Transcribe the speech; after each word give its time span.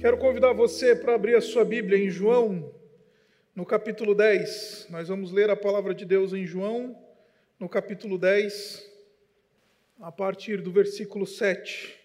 Quero 0.00 0.16
convidar 0.16 0.52
você 0.52 0.94
para 0.94 1.16
abrir 1.16 1.34
a 1.34 1.40
sua 1.40 1.64
Bíblia 1.64 1.98
em 1.98 2.08
João, 2.08 2.72
no 3.52 3.66
capítulo 3.66 4.14
10. 4.14 4.86
Nós 4.90 5.08
vamos 5.08 5.32
ler 5.32 5.50
a 5.50 5.56
palavra 5.56 5.92
de 5.92 6.04
Deus 6.04 6.32
em 6.32 6.46
João, 6.46 6.96
no 7.58 7.68
capítulo 7.68 8.16
10, 8.16 8.88
a 10.00 10.12
partir 10.12 10.62
do 10.62 10.70
versículo 10.70 11.26
7. 11.26 11.98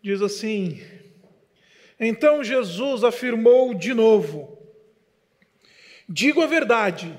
Diz 0.00 0.22
assim: 0.22 0.82
Então 2.00 2.42
Jesus 2.42 3.04
afirmou 3.04 3.74
de 3.74 3.92
novo: 3.92 4.58
Digo 6.08 6.40
a 6.40 6.46
verdade, 6.46 7.14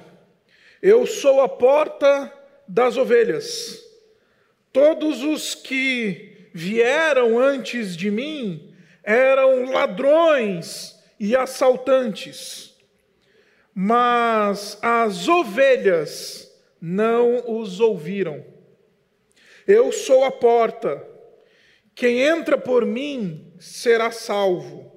eu 0.81 1.05
sou 1.05 1.41
a 1.41 1.47
porta 1.47 2.33
das 2.67 2.97
ovelhas. 2.97 3.87
Todos 4.73 5.21
os 5.21 5.53
que 5.53 6.49
vieram 6.55 7.37
antes 7.37 7.95
de 7.95 8.09
mim 8.09 8.68
eram 9.09 9.71
ladrões 9.71 10.95
e 11.19 11.35
assaltantes, 11.35 12.77
mas 13.73 14.77
as 14.83 15.27
ovelhas 15.27 16.47
não 16.79 17.59
os 17.59 17.79
ouviram. 17.79 18.45
Eu 19.65 19.91
sou 19.91 20.23
a 20.23 20.31
porta, 20.31 21.03
quem 21.95 22.21
entra 22.21 22.55
por 22.55 22.85
mim 22.85 23.51
será 23.59 24.11
salvo, 24.11 24.93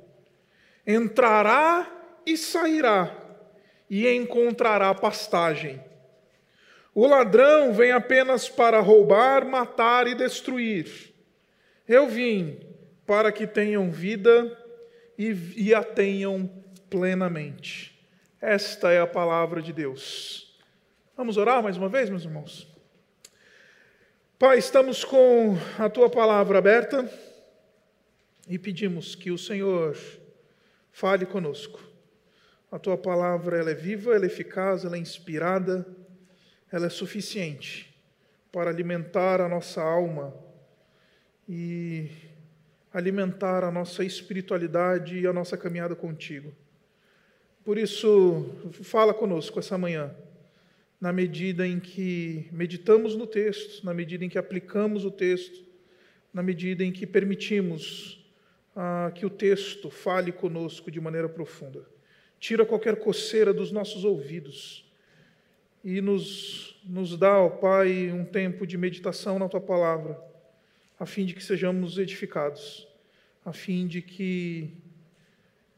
entrará 0.86 1.90
e 2.26 2.36
sairá, 2.36 3.16
e 3.88 4.06
encontrará 4.06 4.94
pastagem. 4.94 5.82
O 6.94 7.06
ladrão 7.06 7.72
vem 7.72 7.92
apenas 7.92 8.46
para 8.46 8.78
roubar, 8.78 9.46
matar 9.46 10.06
e 10.06 10.14
destruir. 10.14 11.14
Eu 11.88 12.06
vim 12.08 12.71
para 13.12 13.30
que 13.30 13.46
tenham 13.46 13.90
vida 13.90 14.58
e, 15.18 15.36
e 15.54 15.74
a 15.74 15.84
tenham 15.84 16.50
plenamente. 16.88 18.02
Esta 18.40 18.90
é 18.90 19.02
a 19.02 19.06
palavra 19.06 19.60
de 19.60 19.70
Deus. 19.70 20.58
Vamos 21.14 21.36
orar 21.36 21.62
mais 21.62 21.76
uma 21.76 21.90
vez, 21.90 22.08
meus 22.08 22.24
irmãos? 22.24 22.66
Pai, 24.38 24.56
estamos 24.56 25.04
com 25.04 25.58
a 25.78 25.90
tua 25.90 26.08
palavra 26.08 26.56
aberta 26.56 27.06
e 28.48 28.58
pedimos 28.58 29.14
que 29.14 29.30
o 29.30 29.36
Senhor 29.36 29.94
fale 30.90 31.26
conosco. 31.26 31.82
A 32.70 32.78
tua 32.78 32.96
palavra 32.96 33.58
ela 33.58 33.72
é 33.72 33.74
viva, 33.74 34.14
ela 34.14 34.24
é 34.24 34.28
eficaz, 34.28 34.86
ela 34.86 34.96
é 34.96 34.98
inspirada, 34.98 35.86
ela 36.72 36.86
é 36.86 36.88
suficiente 36.88 37.94
para 38.50 38.70
alimentar 38.70 39.38
a 39.42 39.50
nossa 39.50 39.82
alma 39.82 40.34
e 41.46 42.31
alimentar 42.92 43.64
a 43.64 43.70
nossa 43.70 44.04
espiritualidade 44.04 45.18
e 45.18 45.26
a 45.26 45.32
nossa 45.32 45.56
caminhada 45.56 45.96
contigo. 45.96 46.52
Por 47.64 47.78
isso, 47.78 48.50
fala 48.82 49.14
conosco 49.14 49.58
essa 49.58 49.78
manhã, 49.78 50.14
na 51.00 51.12
medida 51.12 51.66
em 51.66 51.80
que 51.80 52.48
meditamos 52.52 53.16
no 53.16 53.26
texto, 53.26 53.84
na 53.84 53.94
medida 53.94 54.24
em 54.24 54.28
que 54.28 54.38
aplicamos 54.38 55.04
o 55.04 55.10
texto, 55.10 55.64
na 56.32 56.42
medida 56.42 56.84
em 56.84 56.92
que 56.92 57.06
permitimos 57.06 58.24
ah, 58.76 59.10
que 59.14 59.24
o 59.24 59.30
texto 59.30 59.90
fale 59.90 60.32
conosco 60.32 60.90
de 60.90 61.00
maneira 61.00 61.28
profunda. 61.28 61.86
Tira 62.38 62.66
qualquer 62.66 62.96
coceira 62.96 63.54
dos 63.54 63.70
nossos 63.70 64.04
ouvidos 64.04 64.84
e 65.84 66.00
nos, 66.00 66.80
nos 66.84 67.16
dá, 67.16 67.38
ó 67.38 67.48
Pai, 67.48 68.10
um 68.10 68.24
tempo 68.24 68.66
de 68.66 68.76
meditação 68.76 69.38
na 69.38 69.48
tua 69.48 69.60
palavra 69.60 70.31
a 71.02 71.06
fim 71.06 71.24
de 71.24 71.34
que 71.34 71.42
sejamos 71.42 71.98
edificados, 71.98 72.86
a 73.44 73.52
fim 73.52 73.88
de 73.88 74.00
que 74.00 74.72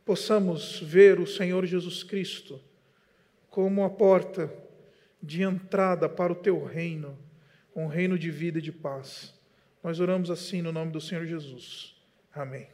possamos 0.05 0.80
ver 0.80 1.19
o 1.19 1.27
Senhor 1.27 1.64
Jesus 1.64 2.03
Cristo 2.03 2.61
como 3.48 3.84
a 3.84 3.89
porta 3.89 4.52
de 5.22 5.42
entrada 5.42 6.11
para 6.11 6.30
o 6.30 6.36
teu 6.36 6.62
reino, 6.62 7.18
um 7.74 7.86
reino 7.86 8.18
de 8.18 8.30
vida 8.30 8.58
e 8.58 8.63
de 8.63 8.70
paz. 8.70 9.33
Nós 9.83 9.98
oramos 9.98 10.30
assim 10.30 10.61
no 10.61 10.70
nome 10.70 10.92
do 10.92 11.01
Senhor 11.01 11.24
Jesus. 11.24 11.96
Amém. 12.30 12.68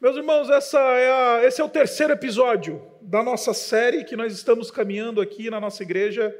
Meus 0.00 0.16
irmãos, 0.16 0.50
é 0.50 1.08
a, 1.08 1.44
esse 1.44 1.60
é 1.60 1.64
o 1.64 1.68
terceiro 1.68 2.14
episódio 2.14 2.84
da 3.00 3.22
nossa 3.22 3.54
série 3.54 4.02
que 4.02 4.16
nós 4.16 4.32
estamos 4.32 4.72
caminhando 4.72 5.20
aqui 5.20 5.50
na 5.50 5.60
nossa 5.60 5.84
igreja, 5.84 6.36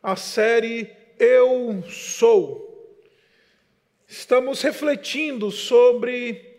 a 0.00 0.14
série 0.14 0.96
Eu 1.18 1.82
Sou. 1.88 2.69
Estamos 4.10 4.60
refletindo 4.60 5.52
sobre 5.52 6.58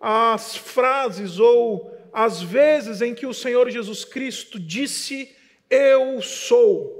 as 0.00 0.56
frases 0.56 1.38
ou 1.38 1.94
as 2.10 2.40
vezes 2.40 3.02
em 3.02 3.14
que 3.14 3.26
o 3.26 3.34
Senhor 3.34 3.68
Jesus 3.68 4.02
Cristo 4.02 4.58
disse: 4.58 5.30
Eu 5.68 6.22
sou. 6.22 6.98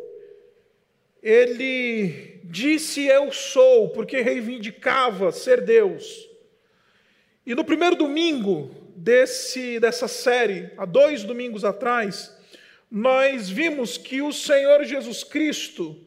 Ele 1.23 2.43
disse: 2.45 3.07
Eu 3.07 3.33
sou, 3.33 3.89
porque 3.89 4.21
reivindicava 4.21 5.33
ser 5.33 5.63
Deus. 5.63 6.29
E 7.47 7.55
no 7.55 7.65
primeiro 7.65 7.97
domingo 7.97 8.71
desse, 8.95 9.81
dessa 9.81 10.07
série, 10.07 10.71
há 10.77 10.85
dois 10.85 11.25
domingos 11.25 11.65
atrás, 11.65 12.37
nós 12.91 13.49
vimos 13.49 13.97
que 13.97 14.21
o 14.21 14.31
Senhor 14.31 14.85
Jesus 14.85 15.25
Cristo, 15.25 15.99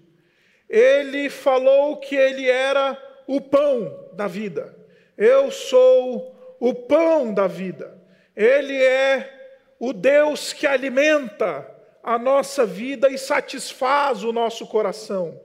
ele 0.70 1.28
falou 1.28 1.98
que 1.98 2.16
ele 2.16 2.48
era 2.48 3.10
o 3.30 3.40
pão 3.40 4.10
da 4.14 4.26
vida. 4.26 4.76
Eu 5.16 5.52
sou 5.52 6.36
o 6.60 6.74
pão 6.74 7.32
da 7.32 7.46
vida. 7.46 7.96
Ele 8.36 8.76
é 8.76 9.72
o 9.80 9.94
Deus 9.94 10.52
que 10.52 10.66
alimenta 10.66 11.70
a 12.02 12.18
nossa 12.18 12.66
vida 12.66 13.08
e 13.08 13.20
satisfaz 13.20 14.24
o 14.24 14.34
nosso 14.34 14.66
coração. 14.66 15.40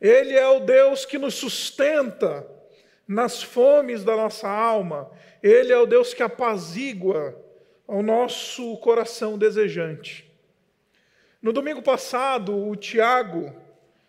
Ele 0.00 0.32
é 0.32 0.46
o 0.46 0.60
Deus 0.60 1.04
que 1.04 1.18
nos 1.18 1.34
sustenta 1.34 2.48
nas 3.06 3.42
fomes 3.42 4.04
da 4.04 4.14
nossa 4.14 4.48
alma. 4.48 5.10
Ele 5.42 5.72
é 5.72 5.78
o 5.78 5.86
Deus 5.86 6.14
que 6.14 6.22
apazigua 6.22 7.36
o 7.84 8.00
nosso 8.00 8.76
coração 8.76 9.36
desejante. 9.36 10.32
No 11.42 11.52
domingo 11.52 11.82
passado, 11.82 12.56
o 12.68 12.76
Tiago, 12.76 13.52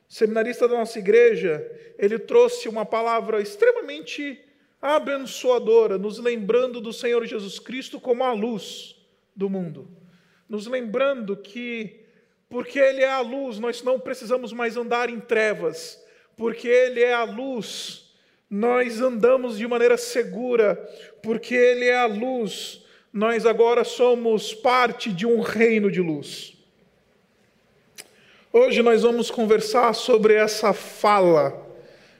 seminarista 0.09 0.67
da 0.67 0.75
nossa 0.75 0.97
igreja, 0.97 1.63
ele 1.97 2.17
trouxe 2.17 2.67
uma 2.67 2.83
palavra 2.83 3.39
extremamente 3.39 4.43
abençoadora, 4.81 5.99
nos 5.99 6.17
lembrando 6.17 6.81
do 6.81 6.91
Senhor 6.91 7.25
Jesus 7.25 7.59
Cristo 7.59 7.99
como 7.99 8.23
a 8.23 8.33
luz 8.33 8.95
do 9.35 9.49
mundo. 9.49 9.87
Nos 10.47 10.65
lembrando 10.65 11.37
que, 11.37 11.99
porque 12.49 12.79
Ele 12.79 13.03
é 13.03 13.09
a 13.09 13.21
luz, 13.21 13.59
nós 13.59 13.83
não 13.83 13.99
precisamos 13.99 14.51
mais 14.51 14.75
andar 14.75 15.11
em 15.11 15.19
trevas, 15.19 16.03
porque 16.35 16.67
Ele 16.67 17.01
é 17.01 17.13
a 17.13 17.23
luz, 17.23 18.11
nós 18.49 18.99
andamos 18.99 19.59
de 19.59 19.67
maneira 19.67 19.95
segura, 19.95 20.75
porque 21.21 21.53
Ele 21.53 21.85
é 21.85 21.97
a 21.97 22.07
luz, 22.07 22.83
nós 23.13 23.45
agora 23.45 23.83
somos 23.83 24.55
parte 24.55 25.11
de 25.11 25.27
um 25.27 25.39
reino 25.39 25.91
de 25.91 26.01
luz. 26.01 26.58
Hoje 28.61 28.81
nós 28.81 29.03
vamos 29.03 29.31
conversar 29.31 29.95
sobre 29.95 30.33
essa 30.33 30.73
fala 30.73 31.65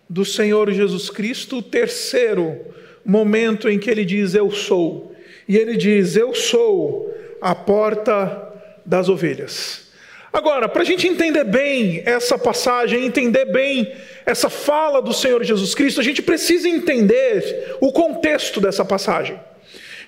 do 0.10 0.24
Senhor 0.24 0.72
Jesus 0.72 1.10
Cristo, 1.10 1.58
o 1.58 1.62
terceiro 1.62 2.58
momento 3.04 3.68
em 3.68 3.78
que 3.78 3.90
ele 3.90 4.06
diz: 4.06 4.34
Eu 4.34 4.50
sou. 4.50 5.14
E 5.50 5.58
ele 5.58 5.76
diz: 5.76 6.16
Eu 6.16 6.34
sou 6.34 7.14
a 7.42 7.54
porta 7.54 8.54
das 8.86 9.10
ovelhas. 9.10 9.90
Agora, 10.32 10.70
para 10.70 10.82
a 10.82 10.86
gente 10.86 11.06
entender 11.10 11.44
bem 11.44 12.04
essa 12.06 12.38
passagem, 12.38 13.06
entender 13.06 13.44
bem 13.44 13.92
essa 14.26 14.50
fala 14.50 15.02
do 15.02 15.12
Senhor 15.12 15.44
Jesus 15.44 15.76
Cristo, 15.76 16.00
a 16.00 16.04
gente 16.04 16.22
precisa 16.22 16.70
entender 16.70 17.76
o 17.82 17.92
contexto 17.92 18.62
dessa 18.62 18.86
passagem. 18.86 19.38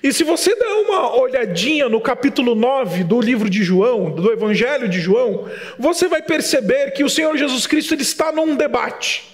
E 0.02 0.12
se 0.12 0.24
você 0.24 0.54
der 0.56 0.66
uma 0.66 1.16
olhadinha 1.16 1.88
no 1.88 2.00
capítulo 2.00 2.56
9 2.56 3.04
do 3.04 3.20
livro 3.20 3.48
de 3.48 3.62
João, 3.62 4.10
do 4.10 4.32
Evangelho 4.32 4.88
de 4.88 4.98
João, 4.98 5.48
você 5.78 6.08
vai 6.08 6.20
perceber 6.20 6.90
que 6.90 7.04
o 7.04 7.10
Senhor 7.10 7.36
Jesus 7.36 7.68
Cristo 7.68 7.94
ele 7.94 8.02
está 8.02 8.32
num 8.32 8.56
debate. 8.56 9.30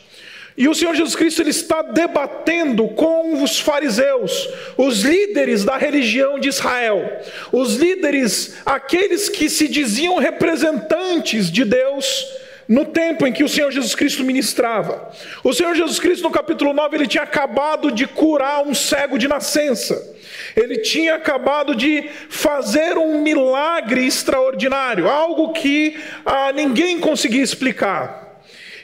E 0.59 0.69
o 0.69 0.75
Senhor 0.75 0.95
Jesus 0.95 1.15
Cristo 1.15 1.41
ele 1.41 1.51
está 1.51 1.83
debatendo 1.83 2.89
com 2.89 3.43
os 3.43 3.61
fariseus, 3.61 4.49
os 4.77 5.03
líderes 5.03 5.65
da 5.65 5.79
religião 5.79 6.39
de 6.39 6.49
Israel, 6.49 7.23
os 7.53 7.77
líderes, 7.77 8.57
aqueles 8.67 9.29
que 9.29 9.49
se 9.49 9.69
diziam 9.69 10.19
representantes 10.19 11.51
de 11.51 11.65
Deus 11.65 12.27
no 12.69 12.85
tempo 12.85 13.27
em 13.27 13.33
que 13.33 13.43
o 13.43 13.49
Senhor 13.49 13.73
Jesus 13.73 13.95
Cristo 13.95 14.23
ministrava. 14.23 15.11
O 15.43 15.55
Senhor 15.55 15.75
Jesus 15.75 15.99
Cristo, 15.99 16.23
no 16.23 16.31
capítulo 16.31 16.75
9, 16.75 16.97
ele 16.97 17.07
tinha 17.07 17.23
acabado 17.23 17.91
de 17.91 18.07
curar 18.07 18.63
um 18.63 18.75
cego 18.75 19.19
de 19.19 19.27
nascença. 19.27 20.15
Ele 20.55 20.79
tinha 20.79 21.15
acabado 21.15 21.75
de 21.75 22.11
fazer 22.29 22.99
um 22.99 23.23
milagre 23.23 24.07
extraordinário, 24.07 25.09
algo 25.09 25.53
que 25.53 25.97
ah, 26.27 26.53
ninguém 26.53 27.01
conseguia 27.01 27.43
explicar. 27.43 28.28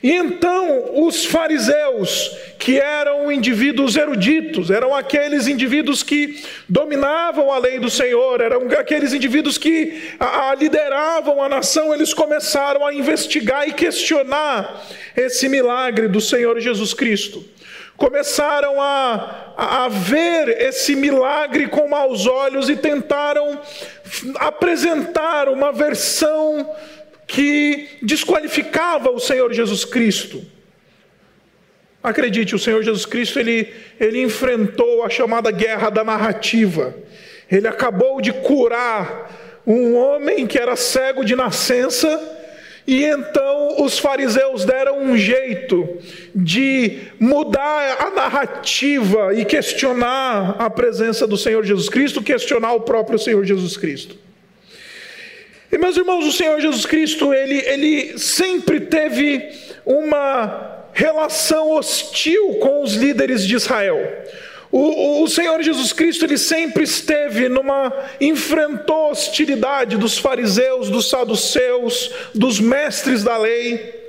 E 0.04 0.12
então 0.12 1.06
os 1.06 1.24
fariseus, 1.24 2.30
que 2.58 2.78
eram 2.78 3.32
indivíduos 3.32 3.96
eruditos, 3.96 4.70
eram 4.70 4.94
aqueles 4.94 5.46
indivíduos 5.46 6.02
que 6.02 6.44
dominavam 6.68 7.50
a 7.50 7.56
lei 7.56 7.78
do 7.78 7.88
Senhor, 7.88 8.42
eram 8.42 8.68
aqueles 8.78 9.14
indivíduos 9.14 9.56
que 9.56 10.14
a, 10.20 10.50
a 10.50 10.54
lideravam 10.56 11.42
a 11.42 11.48
nação, 11.48 11.94
eles 11.94 12.12
começaram 12.12 12.86
a 12.86 12.92
investigar 12.92 13.66
e 13.66 13.72
questionar 13.72 14.84
esse 15.16 15.48
milagre 15.48 16.06
do 16.06 16.20
Senhor 16.20 16.60
Jesus 16.60 16.92
Cristo. 16.92 17.42
Começaram 17.96 18.82
a, 18.82 19.54
a, 19.56 19.88
ver 19.88 20.60
esse 20.60 20.94
milagre 20.94 21.68
com 21.68 21.88
maus 21.88 22.26
olhos 22.26 22.68
e 22.68 22.76
tentaram 22.76 23.58
apresentar 24.38 25.48
uma 25.48 25.72
versão 25.72 26.68
que 27.26 27.98
desqualificava 28.02 29.10
o 29.10 29.18
Senhor 29.18 29.52
Jesus 29.52 29.84
Cristo. 29.84 30.44
Acredite, 32.02 32.54
o 32.54 32.58
Senhor 32.58 32.82
Jesus 32.82 33.06
Cristo 33.06 33.40
ele, 33.40 33.72
ele 33.98 34.20
enfrentou 34.20 35.02
a 35.02 35.08
chamada 35.08 35.50
guerra 35.50 35.88
da 35.88 36.04
narrativa. 36.04 36.94
Ele 37.50 37.66
acabou 37.66 38.20
de 38.20 38.32
curar 38.32 39.62
um 39.66 39.96
homem 39.96 40.46
que 40.46 40.58
era 40.58 40.76
cego 40.76 41.24
de 41.24 41.34
nascença 41.34 42.34
e 42.86 43.02
então 43.04 43.82
os 43.82 43.98
fariseus 43.98 44.64
deram 44.64 45.00
um 45.02 45.16
jeito 45.16 45.88
de 46.34 46.98
mudar 47.18 47.96
a 47.98 48.10
narrativa 48.10 49.32
e 49.34 49.44
questionar 49.44 50.56
a 50.58 50.68
presença 50.68 51.26
do 51.26 51.38
Senhor 51.38 51.64
Jesus 51.64 51.88
Cristo, 51.88 52.22
questionar 52.22 52.74
o 52.74 52.82
próprio 52.82 53.18
Senhor 53.18 53.42
Jesus 53.44 53.76
Cristo. 53.78 54.23
E 55.70 55.78
meus 55.78 55.96
irmãos, 55.96 56.24
o 56.24 56.32
Senhor 56.32 56.60
Jesus 56.60 56.86
Cristo, 56.86 57.32
ele, 57.32 57.58
ele 57.66 58.18
sempre 58.18 58.80
teve 58.80 59.50
uma 59.84 60.84
relação 60.92 61.70
hostil 61.72 62.54
com 62.54 62.82
os 62.82 62.94
líderes 62.94 63.46
de 63.46 63.56
Israel. 63.56 63.98
O, 64.70 65.22
o, 65.22 65.28
Senhor 65.28 65.62
Jesus 65.62 65.92
Cristo 65.92 66.24
ele 66.24 66.36
sempre 66.36 66.82
esteve 66.82 67.48
numa 67.48 67.92
enfrentou 68.20 69.12
hostilidade 69.12 69.96
dos 69.96 70.18
fariseus, 70.18 70.90
dos 70.90 71.08
saduceus, 71.08 72.10
dos 72.34 72.58
mestres 72.58 73.22
da 73.22 73.36
lei. 73.38 74.03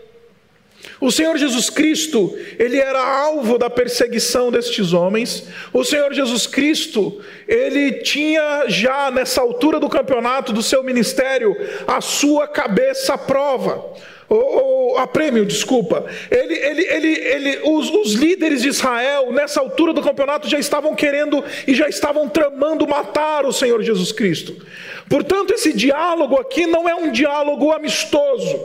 O 1.00 1.12
Senhor 1.12 1.38
Jesus 1.38 1.70
Cristo, 1.70 2.38
ele 2.58 2.78
era 2.78 3.00
alvo 3.00 3.58
da 3.58 3.70
perseguição 3.70 4.52
destes 4.52 4.94
homens. 4.94 5.48
O 5.74 5.84
Senhor 5.84 6.14
Jesus 6.14 6.48
Cristo, 6.48 7.22
ele 7.48 7.94
tinha 8.00 8.66
já 8.68 9.12
nessa 9.12 9.42
altura 9.42 9.80
do 9.80 9.90
campeonato 9.90 10.54
do 10.54 10.64
seu 10.64 10.84
ministério 10.84 11.56
a 11.88 12.02
sua 12.02 12.48
cabeça 12.48 13.14
à 13.14 13.18
prova 13.18 13.94
ou, 14.28 14.98
a 14.98 15.06
prêmio, 15.06 15.46
desculpa. 15.46 16.06
Ele, 16.32 16.54
ele, 16.54 16.82
ele, 16.84 17.08
ele, 17.08 17.60
os, 17.64 17.90
os 17.90 18.14
líderes 18.14 18.62
de 18.62 18.70
Israel, 18.70 19.32
nessa 19.32 19.60
altura 19.60 19.94
do 19.94 20.02
campeonato, 20.02 20.50
já 20.50 20.58
estavam 20.58 20.96
querendo 20.96 21.44
e 21.68 21.76
já 21.76 21.88
estavam 21.88 22.28
tramando 22.28 22.88
matar 22.88 23.46
o 23.46 23.54
Senhor 23.54 23.82
Jesus 23.84 24.12
Cristo. 24.12 24.56
Portanto, 25.08 25.54
esse 25.54 25.72
diálogo 25.72 26.36
aqui 26.40 26.66
não 26.66 26.90
é 26.90 26.96
um 26.96 27.12
diálogo 27.12 27.72
amistoso. 27.72 28.60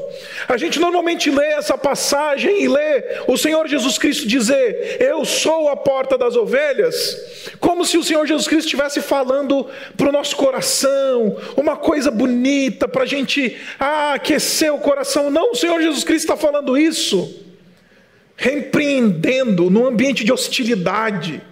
A 0.48 0.56
gente 0.56 0.80
normalmente 0.80 1.30
lê 1.30 1.48
essa 1.48 1.76
passagem 1.76 2.62
e 2.62 2.68
lê 2.68 3.22
o 3.26 3.36
Senhor 3.36 3.68
Jesus 3.68 3.98
Cristo 3.98 4.26
dizer: 4.26 4.96
Eu 5.00 5.24
sou 5.26 5.68
a 5.68 5.76
porta 5.76 6.16
das 6.16 6.36
ovelhas, 6.36 7.52
como 7.60 7.84
se 7.84 7.98
o 7.98 8.02
Senhor 8.02 8.26
Jesus 8.26 8.48
Cristo 8.48 8.66
estivesse 8.66 9.02
falando 9.02 9.66
para 9.96 10.08
o 10.08 10.12
nosso 10.12 10.34
coração, 10.34 11.36
uma 11.56 11.76
coisa 11.76 12.10
bonita 12.10 12.88
para 12.88 13.02
a 13.02 13.06
gente 13.06 13.58
ah, 13.78 14.14
aquecer 14.14 14.72
o 14.72 14.78
coração. 14.78 15.30
Não, 15.30 15.49
o 15.50 15.54
Senhor 15.54 15.80
Jesus 15.80 16.04
Cristo 16.04 16.32
está 16.32 16.36
falando 16.36 16.76
isso, 16.76 17.44
repreendendo 18.36 19.70
num 19.70 19.86
ambiente 19.86 20.24
de 20.24 20.32
hostilidade. 20.32 21.42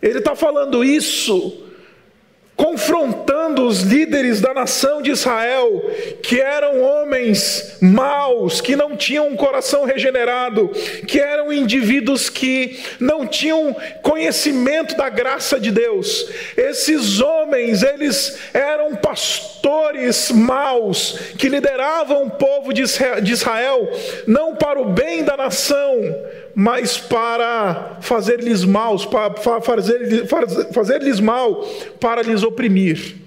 Ele 0.00 0.18
está 0.18 0.34
falando 0.34 0.84
isso 0.84 1.64
confrontando 2.56 3.37
os 3.56 3.80
líderes 3.80 4.40
da 4.40 4.52
nação 4.52 5.00
de 5.00 5.10
Israel, 5.10 5.90
que 6.22 6.40
eram 6.40 6.80
homens 6.80 7.76
maus, 7.80 8.60
que 8.60 8.76
não 8.76 8.96
tinham 8.96 9.28
um 9.28 9.36
coração 9.36 9.84
regenerado, 9.84 10.68
que 11.06 11.20
eram 11.20 11.52
indivíduos 11.52 12.28
que 12.28 12.78
não 12.98 13.26
tinham 13.26 13.74
conhecimento 14.02 14.96
da 14.96 15.08
graça 15.08 15.58
de 15.58 15.70
Deus. 15.70 16.28
Esses 16.56 17.20
homens, 17.20 17.82
eles 17.82 18.38
eram 18.52 18.96
pastores 18.96 20.30
maus, 20.30 21.18
que 21.38 21.48
lideravam 21.48 22.24
o 22.24 22.30
povo 22.30 22.72
de 22.72 22.82
Israel, 23.32 23.90
não 24.26 24.56
para 24.56 24.80
o 24.80 24.86
bem 24.86 25.22
da 25.22 25.36
nação, 25.36 25.94
mas 26.54 26.98
para 26.98 27.98
fazer-lhes 28.00 28.64
mal, 28.64 28.98
para 29.08 29.60
fazer, 29.60 30.26
fazer-lhes 30.72 31.20
mal, 31.20 31.62
para 32.00 32.22
lhes 32.22 32.42
oprimir. 32.42 33.17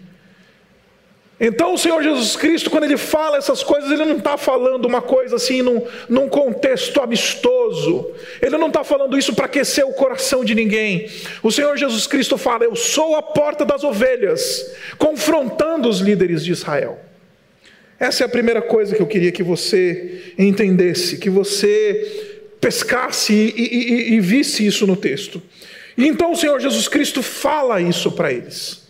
Então 1.44 1.74
o 1.74 1.78
Senhor 1.78 2.04
Jesus 2.04 2.36
Cristo, 2.36 2.70
quando 2.70 2.84
ele 2.84 2.98
fala 2.98 3.36
essas 3.36 3.64
coisas, 3.64 3.90
ele 3.90 4.06
não 4.06 4.18
está 4.18 4.38
falando 4.38 4.86
uma 4.86 5.02
coisa 5.02 5.38
assim 5.38 5.64
num, 5.64 5.84
num 6.08 6.30
contexto 6.30 7.02
amistoso, 7.02 8.12
ele 8.40 8.60
não 8.60 8.68
está 8.68 8.84
falando 8.84 9.18
isso 9.18 9.34
para 9.34 9.48
aquecer 9.48 9.84
o 9.84 9.92
coração 9.94 10.46
de 10.46 10.54
ninguém. 10.54 11.10
O 11.42 11.52
Senhor 11.52 11.76
Jesus 11.76 12.06
Cristo 12.06 12.38
fala: 12.38 12.64
Eu 12.64 12.76
sou 12.76 13.16
a 13.16 13.24
porta 13.24 13.66
das 13.66 13.84
ovelhas, 13.84 14.72
confrontando 15.00 15.90
os 15.90 16.00
líderes 16.00 16.46
de 16.46 16.52
Israel. 16.52 17.00
Essa 18.00 18.24
é 18.24 18.26
a 18.28 18.30
primeira 18.30 18.62
coisa 18.62 18.96
que 18.96 19.02
eu 19.02 19.08
queria 19.08 19.32
que 19.32 19.42
você 19.42 20.34
entendesse, 20.38 21.18
que 21.18 21.30
você 21.30 22.38
pescasse 22.62 23.34
e, 23.34 23.62
e, 23.62 24.14
e, 24.14 24.20
visse 24.20 24.64
isso 24.66 24.86
no 24.86 24.96
texto. 24.96 25.42
E 25.98 26.08
então 26.08 26.34
o 26.34 26.36
Senhor 26.36 26.60
Jesus 26.60 26.88
Cristo 26.88 27.24
fala 27.24 27.82
isso 27.82 28.12
para 28.12 28.32
eles. 28.32 28.81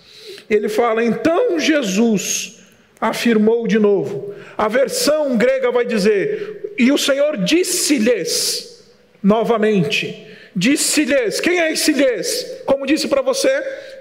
Ele 0.49 0.69
fala: 0.69 1.03
então 1.03 1.59
Jesus 1.59 2.59
afirmou 2.99 3.67
de 3.67 3.79
novo. 3.79 4.33
A 4.57 4.67
versão 4.67 5.37
grega 5.37 5.71
vai 5.71 5.85
dizer: 5.85 6.73
e 6.77 6.91
o 6.91 6.97
Senhor 6.97 7.37
disse-lhes 7.37 8.85
novamente. 9.21 10.27
Disse-lhes, 10.55 11.39
quem 11.39 11.61
é 11.61 11.71
esse 11.71 11.93
lhes? 11.93 12.61
Como 12.65 12.85
disse 12.85 13.07
para 13.07 13.21
você, 13.21 13.49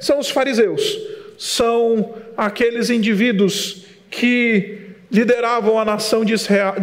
são 0.00 0.18
os 0.18 0.28
fariseus, 0.28 0.98
são 1.38 2.16
aqueles 2.36 2.90
indivíduos 2.90 3.84
que 4.10 4.78
lideravam 5.10 5.78
a 5.78 5.84
nação 5.84 6.24
de 6.24 6.34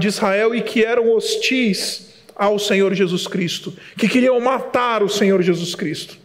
Israel 0.08 0.56
e 0.56 0.62
que 0.62 0.86
eram 0.86 1.12
hostis 1.12 2.14
ao 2.36 2.58
Senhor 2.58 2.94
Jesus 2.94 3.28
Cristo, 3.28 3.74
que 3.98 4.08
queriam 4.08 4.40
matar 4.40 5.04
o 5.04 5.10
Senhor 5.10 5.42
Jesus 5.42 5.76
Cristo. 5.76 6.18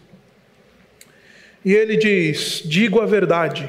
E 1.65 1.73
ele 1.73 1.97
diz: 1.97 2.63
digo 2.65 3.01
a 3.01 3.07
verdade. 3.07 3.69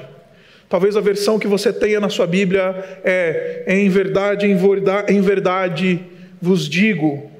Talvez 0.68 0.97
a 0.97 1.02
versão 1.02 1.38
que 1.38 1.47
você 1.47 1.71
tenha 1.71 2.00
na 2.00 2.09
sua 2.09 2.26
Bíblia 2.26 3.02
é: 3.04 3.64
em 3.68 3.90
verdade, 3.90 4.47
em 4.47 5.21
verdade 5.21 6.00
vos 6.42 6.68
digo. 6.68 7.31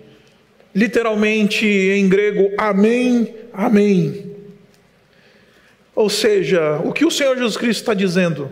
Literalmente 0.76 1.66
em 1.66 2.08
grego, 2.10 2.52
amém, 2.58 3.34
amém. 3.54 4.34
Ou 5.96 6.10
seja, 6.10 6.80
o 6.84 6.92
que 6.92 7.06
o 7.06 7.12
Senhor 7.12 7.36
Jesus 7.36 7.58
Cristo 7.58 7.82
está 7.82 7.94
dizendo 7.94 8.50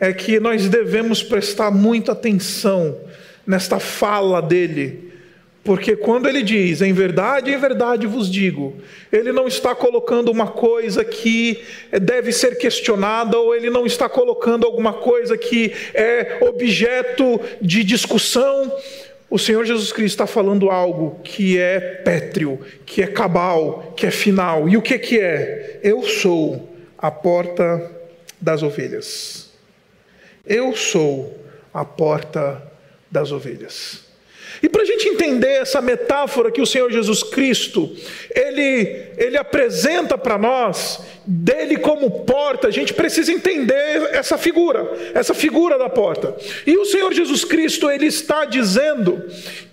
é 0.00 0.12
que 0.12 0.40
nós 0.40 0.68
devemos 0.68 1.22
prestar 1.22 1.70
muita 1.70 2.12
atenção 2.12 2.98
nesta 3.46 3.78
fala 3.78 4.42
dele, 4.42 5.05
porque 5.66 5.96
quando 5.96 6.28
ele 6.28 6.44
diz, 6.44 6.80
em 6.80 6.92
verdade, 6.92 7.50
em 7.50 7.58
verdade 7.58 8.06
vos 8.06 8.30
digo, 8.30 8.76
ele 9.12 9.32
não 9.32 9.48
está 9.48 9.74
colocando 9.74 10.30
uma 10.30 10.46
coisa 10.46 11.04
que 11.04 11.60
deve 12.00 12.30
ser 12.30 12.56
questionada, 12.56 13.36
ou 13.36 13.52
ele 13.52 13.68
não 13.68 13.84
está 13.84 14.08
colocando 14.08 14.64
alguma 14.64 14.92
coisa 14.92 15.36
que 15.36 15.72
é 15.92 16.38
objeto 16.40 17.40
de 17.60 17.82
discussão. 17.82 18.72
O 19.28 19.40
Senhor 19.40 19.64
Jesus 19.64 19.92
Cristo 19.92 20.14
está 20.14 20.26
falando 20.26 20.70
algo 20.70 21.18
que 21.24 21.58
é 21.58 21.80
pétreo, 21.80 22.60
que 22.86 23.02
é 23.02 23.08
cabal, 23.08 23.92
que 23.96 24.06
é 24.06 24.10
final. 24.12 24.68
E 24.68 24.76
o 24.76 24.82
que, 24.82 24.96
que 25.00 25.18
é? 25.18 25.80
Eu 25.82 26.04
sou 26.04 26.72
a 26.96 27.10
porta 27.10 27.90
das 28.40 28.62
ovelhas. 28.62 29.50
Eu 30.46 30.76
sou 30.76 31.36
a 31.74 31.84
porta 31.84 32.62
das 33.10 33.32
ovelhas. 33.32 34.05
E 34.66 34.68
para 34.68 34.82
a 34.82 34.84
gente 34.84 35.08
entender 35.08 35.60
essa 35.60 35.80
metáfora 35.80 36.50
que 36.50 36.60
o 36.60 36.66
Senhor 36.66 36.90
Jesus 36.90 37.22
Cristo 37.22 37.88
ele, 38.34 39.06
ele 39.16 39.38
apresenta 39.38 40.18
para 40.18 40.36
nós, 40.36 41.06
dele 41.26 41.76
como 41.78 42.24
porta, 42.24 42.68
a 42.68 42.70
gente 42.70 42.94
precisa 42.94 43.32
entender 43.32 44.10
essa 44.12 44.38
figura, 44.38 44.88
essa 45.14 45.34
figura 45.34 45.76
da 45.78 45.88
porta. 45.88 46.36
E 46.66 46.76
o 46.76 46.84
Senhor 46.84 47.12
Jesus 47.12 47.44
Cristo 47.44 47.90
ele 47.90 48.06
está 48.06 48.44
dizendo 48.44 49.24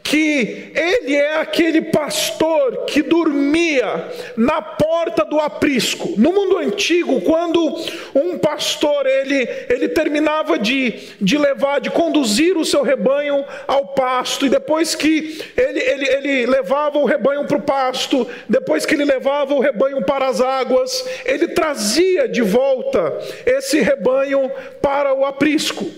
que 0.04 0.72
ele 0.76 1.16
é 1.16 1.38
aquele 1.38 1.82
pastor 1.82 2.86
que 2.86 3.02
dormia 3.02 4.12
na 4.36 4.62
porta 4.62 5.24
do 5.24 5.40
aprisco. 5.40 6.14
No 6.18 6.34
mundo 6.34 6.58
antigo, 6.58 7.22
quando 7.22 7.74
um 8.14 8.38
pastor, 8.38 9.06
ele, 9.06 9.48
ele 9.70 9.88
terminava 9.88 10.60
de, 10.60 10.94
de 11.22 11.38
levar, 11.38 11.80
de 11.80 11.90
conduzir 11.90 12.58
o 12.58 12.66
seu 12.66 12.84
rebanho 12.84 13.46
ao 13.66 13.88
pasto, 13.88 14.46
e 14.46 14.50
depois 14.50 14.94
que 14.94 15.42
ele, 15.56 15.80
ele, 15.80 16.06
ele 16.10 16.46
levava 16.48 16.98
o 16.98 17.06
rebanho 17.06 17.46
para 17.46 17.58
o 17.58 17.62
pasto, 17.62 18.28
depois 18.50 18.86
que 18.86 18.94
ele 18.94 19.06
levava 19.06 19.54
o 19.54 19.62
rebanho 19.62 20.04
para 20.04 20.28
as 20.28 20.42
águas, 20.42 21.04
ele 21.26 21.43
trazia 21.50 22.28
de 22.28 22.42
volta 22.42 23.18
esse 23.46 23.80
rebanho 23.80 24.52
para 24.82 25.14
o 25.14 25.26
aprisco. 25.26 25.90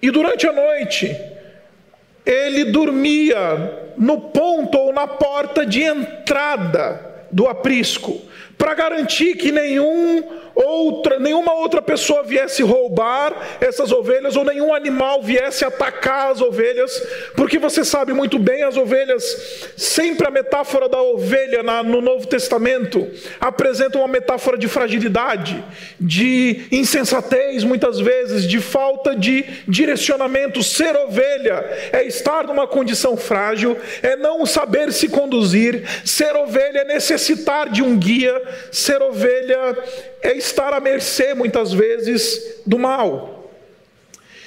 E 0.00 0.10
durante 0.10 0.46
a 0.46 0.52
noite, 0.52 1.16
ele 2.24 2.66
dormia 2.66 3.92
no 3.96 4.20
ponto 4.20 4.78
ou 4.78 4.92
na 4.92 5.06
porta 5.06 5.66
de 5.66 5.82
entrada 5.82 7.08
do 7.30 7.46
aprisco, 7.46 8.20
para 8.56 8.74
garantir 8.74 9.36
que 9.36 9.52
nenhum 9.52 10.22
outra, 10.78 11.18
nenhuma 11.18 11.54
outra 11.54 11.82
pessoa 11.82 12.22
viesse 12.22 12.62
roubar 12.62 13.58
essas 13.60 13.90
ovelhas 13.92 14.36
ou 14.36 14.44
nenhum 14.44 14.72
animal 14.74 15.22
viesse 15.22 15.64
atacar 15.64 16.30
as 16.30 16.40
ovelhas, 16.40 17.02
porque 17.34 17.58
você 17.58 17.84
sabe 17.84 18.12
muito 18.12 18.38
bem, 18.38 18.62
as 18.62 18.76
ovelhas, 18.76 19.72
sempre 19.76 20.26
a 20.26 20.30
metáfora 20.30 20.88
da 20.88 21.00
ovelha 21.00 21.62
na, 21.62 21.82
no 21.82 22.00
Novo 22.00 22.26
Testamento 22.26 23.08
apresenta 23.40 23.98
uma 23.98 24.08
metáfora 24.08 24.56
de 24.56 24.68
fragilidade, 24.68 25.62
de 26.00 26.66
insensatez, 26.70 27.64
muitas 27.64 27.98
vezes, 27.98 28.44
de 28.46 28.60
falta 28.60 29.14
de 29.14 29.44
direcionamento. 29.66 30.62
Ser 30.62 30.94
ovelha 30.96 31.64
é 31.92 32.04
estar 32.06 32.44
numa 32.44 32.66
condição 32.66 33.16
frágil, 33.16 33.76
é 34.02 34.16
não 34.16 34.46
saber 34.46 34.92
se 34.92 35.08
conduzir, 35.08 35.84
ser 36.04 36.36
ovelha 36.36 36.80
é 36.80 36.84
necessitar 36.84 37.70
de 37.70 37.82
um 37.82 37.96
guia, 37.96 38.40
ser 38.70 39.02
ovelha 39.02 39.76
é 40.22 40.36
estar 40.36 40.72
à 40.72 40.80
mercê, 40.80 41.34
muitas 41.34 41.72
vezes, 41.72 42.60
do 42.66 42.78
mal. 42.78 43.38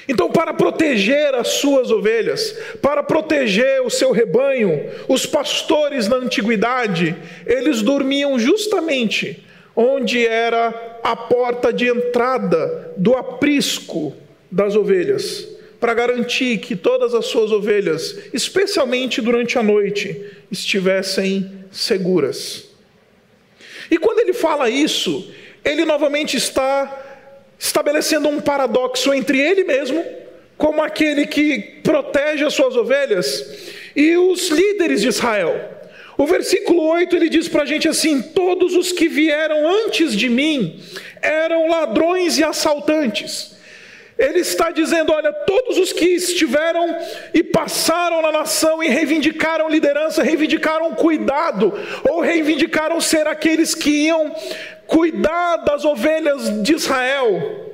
Então, 0.08 0.30
para 0.30 0.54
proteger 0.54 1.34
as 1.36 1.48
suas 1.48 1.92
ovelhas, 1.92 2.56
para 2.82 3.01
proteger 3.01 3.82
o 3.82 3.90
seu 3.90 4.12
rebanho, 4.12 4.90
os 5.08 5.25
pastores 5.25 6.08
na 6.08 6.18
antiguidade, 6.18 7.16
eles 7.46 7.82
dormiam 7.82 8.38
justamente 8.38 9.44
onde 9.75 10.25
era 10.28 11.00
a 11.04 11.16
porta 11.16 11.72
de 11.72 11.88
entrada 11.88 12.94
do 12.98 13.16
aprisco 13.16 14.13
das 14.51 14.75
ovelhas, 14.75 15.48
para 15.80 15.94
garantir 15.94 16.58
que 16.58 16.75
todas 16.75 17.13
as 17.16 17.28
suas 17.28 17.51
ovelhas, 17.51 18.18
especialmente 18.34 19.22
durante 19.22 19.58
a 19.58 19.63
noite, 19.63 20.24
estivessem 20.51 21.63
seguras. 21.72 22.70
E 23.90 23.98
quando 23.98 24.20
ele 24.20 24.34
fala 24.34 24.70
isso, 24.70 25.32
ele 25.63 25.86
novamente 25.86 26.38
está 26.38 27.00
estabelecendo 27.58 28.27
um 28.27 28.41
paradoxo 28.41 29.13
entre 29.13 29.39
ele 29.39 29.63
mesmo, 29.63 30.03
como 30.58 30.82
aquele 30.82 31.25
que 31.27 31.60
protege 31.84 32.46
as 32.46 32.53
suas 32.53 32.75
ovelhas, 32.75 33.72
e 33.96 34.18
os 34.18 34.50
líderes 34.50 35.01
de 35.01 35.10
Israel. 35.10 35.80
O 36.18 36.25
versículo 36.25 36.84
8 36.84 37.15
ele 37.15 37.30
diz 37.30 37.48
para 37.48 37.63
a 37.63 37.65
gente 37.65 37.88
assim: 37.88 38.22
Todos 38.22 38.75
os 38.75 38.91
que 38.91 39.08
vieram 39.08 39.68
antes 39.86 40.15
de 40.15 40.30
mim 40.30 40.80
eram 41.22 41.68
ladrões 41.68 42.38
e 42.38 42.44
assaltantes. 42.44 43.50
Ele 44.22 44.40
está 44.40 44.70
dizendo: 44.70 45.12
olha, 45.12 45.34
todos 45.34 45.80
os 45.80 45.92
que 45.92 46.06
estiveram 46.06 46.96
e 47.34 47.44
passaram 47.44 48.22
na 48.22 48.32
nação 48.32 48.84
e 48.84 48.88
reivindicaram 48.88 49.68
liderança, 49.68 50.22
reivindicaram 50.22 50.94
cuidado, 50.94 51.74
ou 52.08 52.22
reivindicaram 52.22 53.01
ser 53.01 53.25
aqueles 53.25 53.74
que 53.74 53.90
iam 53.90 54.32
cuidar 54.86 55.58
das 55.58 55.84
ovelhas 55.84 56.62
de 56.62 56.75
Israel. 56.75 57.71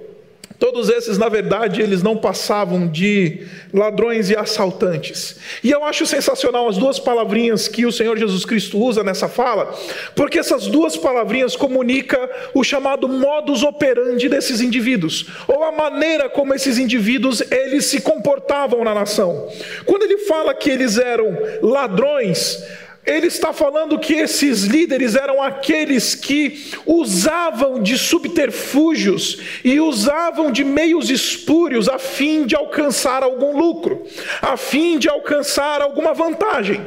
Todos 0.59 0.89
esses, 0.89 1.19
na 1.19 1.29
verdade, 1.29 1.81
eles 1.81 2.01
não 2.01 2.17
passavam 2.17 2.87
de 2.87 3.45
ladrões 3.71 4.31
e 4.31 4.35
assaltantes. 4.35 5.37
E 5.63 5.69
eu 5.69 5.83
acho 5.83 6.05
sensacional 6.07 6.67
as 6.67 6.77
duas 6.77 6.99
palavrinhas 6.99 7.67
que 7.67 7.85
o 7.85 7.91
Senhor 7.91 8.17
Jesus 8.17 8.43
Cristo 8.43 8.79
usa 8.79 9.03
nessa 9.03 9.27
fala, 9.27 9.71
porque 10.15 10.39
essas 10.39 10.65
duas 10.65 10.97
palavrinhas 10.97 11.55
comunicam 11.55 12.27
o 12.55 12.63
chamado 12.63 13.07
modus 13.07 13.61
operandi 13.61 14.27
desses 14.27 14.59
indivíduos, 14.59 15.27
ou 15.47 15.63
a 15.63 15.71
maneira 15.71 16.27
como 16.27 16.55
esses 16.55 16.79
indivíduos 16.79 17.39
eles 17.51 17.85
se 17.85 18.01
comportavam 18.01 18.83
na 18.83 18.95
nação. 18.95 19.47
Quando 19.85 20.03
ele 20.03 20.17
fala 20.19 20.55
que 20.55 20.71
eles 20.71 20.97
eram 20.97 21.37
ladrões, 21.61 22.63
ele 23.07 23.27
está 23.27 23.53
falando 23.53 23.97
que 23.97 24.13
esses 24.13 24.65
líderes 24.65 25.15
eram 25.15 25.41
aqueles 25.41 26.13
que 26.13 26.71
usavam 26.85 27.81
de 27.81 27.97
subterfúgios 27.97 29.39
e 29.63 29.79
usavam 29.79 30.51
de 30.51 30.65
meios 30.65 31.09
espúrios 31.09 31.87
a 31.87 31.97
fim 31.97 32.45
de 32.45 32.53
alcançar 32.53 33.23
algum 33.23 33.57
lucro, 33.57 34.05
a 34.41 34.57
fim 34.57 34.99
de 34.99 35.07
alcançar 35.07 35.81
alguma 35.81 36.13
vantagem. 36.13 36.85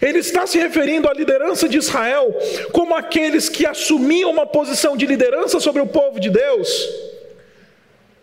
Ele 0.00 0.20
está 0.20 0.46
se 0.46 0.56
referindo 0.56 1.08
à 1.08 1.12
liderança 1.12 1.68
de 1.68 1.78
Israel 1.78 2.32
como 2.70 2.94
aqueles 2.94 3.48
que 3.48 3.66
assumiam 3.66 4.30
uma 4.30 4.46
posição 4.46 4.96
de 4.96 5.04
liderança 5.04 5.58
sobre 5.58 5.82
o 5.82 5.86
povo 5.86 6.20
de 6.20 6.30
Deus, 6.30 6.88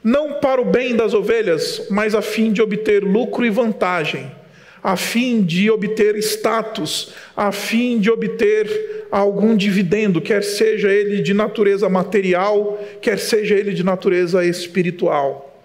não 0.01 0.35
para 0.35 0.61
o 0.61 0.65
bem 0.65 0.95
das 0.95 1.13
ovelhas, 1.13 1.87
mas 1.89 2.15
a 2.15 2.21
fim 2.21 2.53
de 2.53 2.61
obter 2.61 3.03
lucro 3.03 3.45
e 3.45 3.49
vantagem 3.49 4.42
a 4.83 4.97
fim 4.97 5.41
de 5.41 5.71
obter 5.71 6.17
status, 6.17 7.13
a 7.37 7.51
fim 7.53 7.99
de 7.99 8.11
obter 8.11 9.07
algum 9.09 9.55
dividendo, 9.55 10.19
quer 10.19 10.43
seja 10.43 10.91
ele 10.91 11.21
de 11.21 11.33
natureza 11.33 11.87
material, 11.87 12.83
quer 13.01 13.17
seja 13.17 13.55
ele 13.55 13.73
de 13.73 13.83
natureza 13.83 14.43
espiritual. 14.43 15.63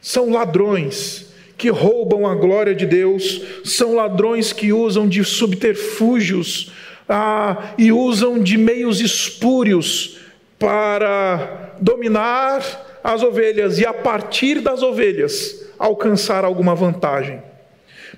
São 0.00 0.30
ladrões 0.30 1.32
que 1.56 1.68
roubam 1.68 2.26
a 2.26 2.34
glória 2.34 2.74
de 2.74 2.84
Deus, 2.84 3.42
são 3.64 3.94
ladrões 3.94 4.52
que 4.52 4.72
usam 4.72 5.08
de 5.08 5.22
subterfúgios 5.24 6.72
ah, 7.08 7.74
e 7.78 7.92
usam 7.92 8.40
de 8.40 8.58
meios 8.58 9.00
espúrios 9.00 10.18
para 10.58 11.76
dominar 11.80 12.98
as 13.04 13.22
ovelhas 13.22 13.78
e, 13.78 13.86
a 13.86 13.94
partir 13.94 14.60
das 14.60 14.82
ovelhas, 14.82 15.64
alcançar 15.78 16.44
alguma 16.44 16.74
vantagem. 16.74 17.40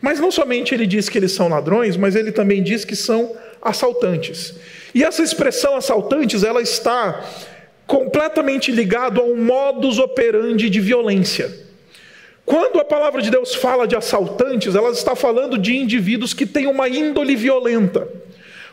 Mas 0.00 0.20
não 0.20 0.30
somente 0.30 0.74
ele 0.74 0.86
diz 0.86 1.08
que 1.08 1.18
eles 1.18 1.32
são 1.32 1.48
ladrões, 1.48 1.96
mas 1.96 2.14
ele 2.14 2.32
também 2.32 2.62
diz 2.62 2.84
que 2.84 2.94
são 2.94 3.36
assaltantes. 3.60 4.54
E 4.94 5.04
essa 5.04 5.22
expressão 5.22 5.76
assaltantes, 5.76 6.42
ela 6.42 6.62
está 6.62 7.24
completamente 7.86 8.70
ligado 8.70 9.20
a 9.20 9.24
um 9.24 9.36
modus 9.36 9.98
operandi 9.98 10.70
de 10.70 10.80
violência. 10.80 11.50
Quando 12.44 12.80
a 12.80 12.84
palavra 12.84 13.20
de 13.20 13.30
Deus 13.30 13.54
fala 13.54 13.86
de 13.86 13.96
assaltantes, 13.96 14.74
ela 14.74 14.90
está 14.90 15.14
falando 15.14 15.58
de 15.58 15.76
indivíduos 15.76 16.32
que 16.32 16.46
têm 16.46 16.66
uma 16.66 16.88
índole 16.88 17.36
violenta. 17.36 18.08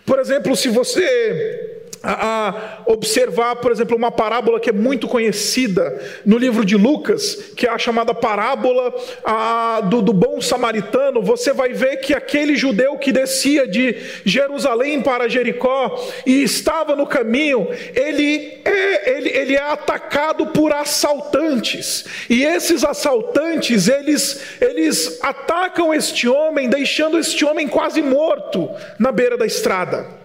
Por 0.05 0.19
exemplo, 0.19 0.55
se 0.55 0.69
você 0.69 1.74
a, 2.05 2.83
observar, 2.85 3.55
por 3.57 3.71
exemplo, 3.71 3.97
uma 3.97 4.11
parábola 4.11 4.59
que 4.59 4.69
é 4.69 4.73
muito 4.73 5.07
conhecida 5.07 5.99
no 6.25 6.37
livro 6.37 6.63
de 6.63 6.77
Lucas, 6.77 7.53
que 7.55 7.65
é 7.65 7.69
a 7.69 7.77
chamada 7.77 8.13
parábola 8.13 8.93
a, 9.23 9.81
do, 9.81 10.01
do, 10.01 10.13
bom 10.13 10.39
samaritano, 10.39 11.21
você 11.21 11.51
vai 11.51 11.73
ver 11.73 11.97
que 11.97 12.13
aquele 12.13 12.55
judeu 12.55 12.97
que 12.97 13.11
descia 13.11 13.67
de 13.67 13.95
Jerusalém 14.23 15.01
para 15.01 15.27
Jericó 15.27 15.99
e 16.25 16.43
estava 16.43 16.95
no 16.95 17.07
caminho, 17.07 17.67
ele 17.95 18.61
é, 18.63 19.17
ele, 19.17 19.29
ele 19.29 19.55
é 19.55 19.61
atacado 19.61 20.47
por 20.47 20.71
assaltantes, 20.71 22.05
e 22.29 22.43
esses 22.43 22.83
assaltantes, 22.83 23.87
eles, 23.87 24.41
eles 24.61 25.19
atacam 25.21 25.93
este 25.93 26.27
homem, 26.27 26.69
deixando 26.69 27.17
este 27.17 27.43
homem 27.43 27.67
quase 27.67 28.01
morto 28.01 28.69
na 28.99 29.11
beira 29.11 29.37
da 29.37 29.45
estrada. 29.45 30.24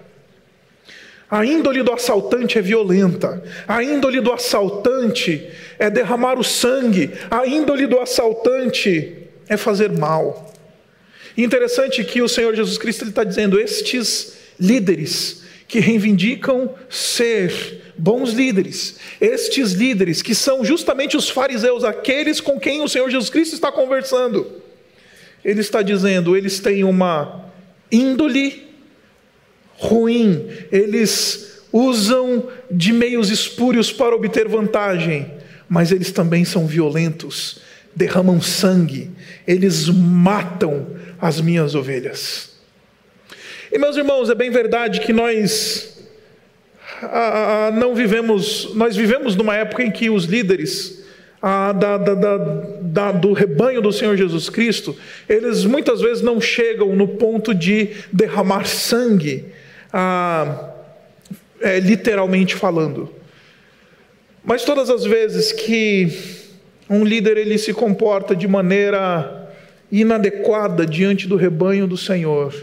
A 1.30 1.44
índole 1.44 1.82
do 1.82 1.92
assaltante 1.92 2.58
é 2.58 2.62
violenta, 2.62 3.42
a 3.68 3.84
índole 3.84 4.20
do 4.20 4.32
assaltante 4.32 5.48
é 5.78 5.88
derramar 5.88 6.38
o 6.38 6.42
sangue, 6.42 7.12
a 7.30 7.46
índole 7.46 7.86
do 7.86 8.00
assaltante 8.00 9.16
é 9.48 9.56
fazer 9.56 9.92
mal. 9.92 10.52
Interessante 11.36 12.02
que 12.02 12.20
o 12.20 12.28
Senhor 12.28 12.54
Jesus 12.56 12.76
Cristo 12.78 13.04
está 13.04 13.22
dizendo: 13.22 13.60
estes 13.60 14.38
líderes 14.58 15.44
que 15.68 15.78
reivindicam 15.78 16.74
ser 16.88 17.92
bons 17.96 18.32
líderes, 18.32 18.98
estes 19.20 19.72
líderes 19.72 20.22
que 20.22 20.34
são 20.34 20.64
justamente 20.64 21.16
os 21.16 21.30
fariseus, 21.30 21.84
aqueles 21.84 22.40
com 22.40 22.58
quem 22.58 22.82
o 22.82 22.88
Senhor 22.88 23.08
Jesus 23.08 23.30
Cristo 23.30 23.54
está 23.54 23.70
conversando, 23.70 24.50
ele 25.44 25.60
está 25.60 25.80
dizendo, 25.80 26.36
eles 26.36 26.58
têm 26.58 26.82
uma 26.82 27.44
índole 27.92 28.69
ruim, 29.80 30.46
eles 30.70 31.62
usam 31.72 32.48
de 32.70 32.92
meios 32.92 33.30
espúrios 33.30 33.90
para 33.90 34.14
obter 34.14 34.46
vantagem, 34.46 35.32
mas 35.68 35.90
eles 35.90 36.12
também 36.12 36.44
são 36.44 36.66
violentos, 36.66 37.60
derramam 37.96 38.40
sangue, 38.40 39.10
eles 39.46 39.88
matam 39.88 40.86
as 41.18 41.40
minhas 41.40 41.74
ovelhas. 41.74 42.50
E 43.72 43.78
meus 43.78 43.96
irmãos, 43.96 44.28
é 44.28 44.34
bem 44.34 44.50
verdade 44.50 45.00
que 45.00 45.12
nós 45.12 45.96
não 47.78 47.94
vivemos, 47.94 48.74
nós 48.74 48.94
vivemos 48.94 49.34
numa 49.34 49.56
época 49.56 49.82
em 49.82 49.90
que 49.90 50.10
os 50.10 50.24
líderes 50.24 51.00
da, 51.40 51.96
da, 51.96 52.36
da, 52.82 53.12
do 53.12 53.32
rebanho 53.32 53.80
do 53.80 53.92
Senhor 53.92 54.14
Jesus 54.14 54.50
Cristo, 54.50 54.94
eles 55.26 55.64
muitas 55.64 56.00
vezes 56.02 56.22
não 56.22 56.38
chegam 56.38 56.94
no 56.94 57.08
ponto 57.08 57.54
de 57.54 57.90
derramar 58.12 58.66
sangue, 58.66 59.46
ah, 59.92 60.70
é, 61.60 61.78
literalmente 61.80 62.54
falando. 62.54 63.12
Mas 64.44 64.64
todas 64.64 64.88
as 64.88 65.04
vezes 65.04 65.52
que 65.52 66.08
um 66.88 67.04
líder 67.04 67.36
ele 67.36 67.58
se 67.58 67.72
comporta 67.72 68.34
de 68.34 68.48
maneira 68.48 69.48
inadequada 69.92 70.86
diante 70.86 71.28
do 71.28 71.36
rebanho 71.36 71.86
do 71.86 71.96
Senhor, 71.96 72.54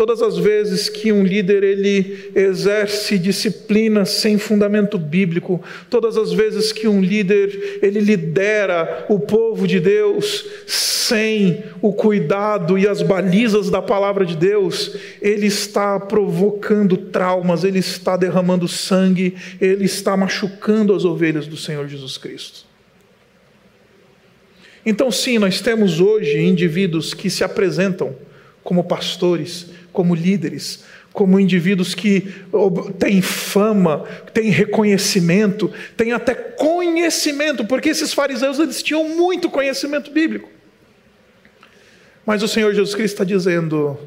Todas 0.00 0.22
as 0.22 0.38
vezes 0.38 0.88
que 0.88 1.12
um 1.12 1.22
líder 1.22 1.62
ele 1.62 2.30
exerce 2.34 3.18
disciplina 3.18 4.06
sem 4.06 4.38
fundamento 4.38 4.96
bíblico, 4.96 5.62
todas 5.90 6.16
as 6.16 6.32
vezes 6.32 6.72
que 6.72 6.88
um 6.88 7.02
líder 7.02 7.80
ele 7.82 8.00
lidera 8.00 9.04
o 9.10 9.20
povo 9.20 9.68
de 9.68 9.78
Deus 9.78 10.46
sem 10.66 11.64
o 11.82 11.92
cuidado 11.92 12.78
e 12.78 12.88
as 12.88 13.02
balizas 13.02 13.68
da 13.68 13.82
palavra 13.82 14.24
de 14.24 14.38
Deus, 14.38 14.96
ele 15.20 15.48
está 15.48 16.00
provocando 16.00 16.96
traumas, 16.96 17.62
ele 17.62 17.80
está 17.80 18.16
derramando 18.16 18.66
sangue, 18.66 19.34
ele 19.60 19.84
está 19.84 20.16
machucando 20.16 20.94
as 20.94 21.04
ovelhas 21.04 21.46
do 21.46 21.58
Senhor 21.58 21.86
Jesus 21.86 22.16
Cristo. 22.16 22.64
Então, 24.86 25.10
sim, 25.10 25.38
nós 25.38 25.60
temos 25.60 26.00
hoje 26.00 26.40
indivíduos 26.40 27.12
que 27.12 27.28
se 27.28 27.44
apresentam 27.44 28.16
como 28.62 28.84
pastores, 28.84 29.70
como 29.92 30.14
líderes, 30.14 30.84
como 31.12 31.40
indivíduos 31.40 31.94
que 31.94 32.32
têm 32.98 33.20
fama, 33.20 34.04
têm 34.32 34.50
reconhecimento, 34.50 35.72
têm 35.96 36.12
até 36.12 36.34
conhecimento, 36.34 37.64
porque 37.64 37.88
esses 37.88 38.12
fariseus 38.12 38.58
eles 38.58 38.82
tinham 38.82 39.08
muito 39.08 39.50
conhecimento 39.50 40.10
bíblico. 40.10 40.48
Mas 42.24 42.42
o 42.42 42.48
Senhor 42.48 42.72
Jesus 42.72 42.94
Cristo 42.94 43.14
está 43.14 43.24
dizendo: 43.24 43.98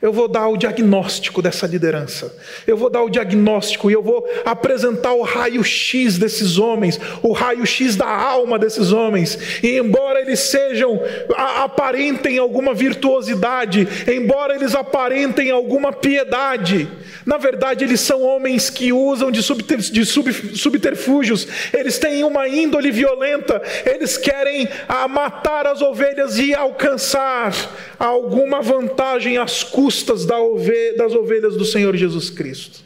eu 0.00 0.12
vou 0.12 0.28
dar 0.28 0.46
o 0.46 0.56
diagnóstico 0.56 1.42
dessa 1.42 1.66
liderança. 1.66 2.32
Eu 2.64 2.76
vou 2.76 2.88
dar 2.88 3.02
o 3.02 3.10
diagnóstico 3.10 3.90
e 3.90 3.94
eu 3.94 4.02
vou 4.02 4.24
apresentar 4.44 5.12
o 5.12 5.22
raio-x 5.22 6.16
desses 6.16 6.56
homens, 6.56 7.00
o 7.20 7.32
raio-x 7.32 7.96
da 7.96 8.06
alma 8.06 8.60
desses 8.60 8.92
homens. 8.92 9.60
E 9.60 9.76
embora 9.76 10.20
eles 10.20 10.38
sejam, 10.38 11.00
aparentem 11.36 12.38
alguma 12.38 12.74
virtuosidade, 12.74 13.88
embora 14.06 14.54
eles 14.54 14.72
aparentem 14.72 15.50
alguma 15.50 15.92
piedade, 15.92 16.88
na 17.28 17.36
verdade 17.36 17.84
eles 17.84 18.00
são 18.00 18.22
homens 18.22 18.70
que 18.70 18.90
usam 18.90 19.30
de, 19.30 19.42
subterfúgios, 19.42 21.46
eles 21.76 21.98
têm 21.98 22.24
uma 22.24 22.48
índole 22.48 22.90
violenta, 22.90 23.60
eles 23.84 24.16
querem 24.16 24.66
matar 25.10 25.66
as 25.66 25.82
ovelhas 25.82 26.38
e 26.38 26.54
alcançar 26.54 27.52
alguma 27.98 28.62
vantagem 28.62 29.36
às 29.36 29.62
custas 29.62 29.98
custas 29.98 30.24
das 30.24 31.12
ovelhas 31.12 31.56
do 31.56 31.64
Senhor 31.64 31.94
Jesus 31.94 32.30
Cristo. 32.30 32.80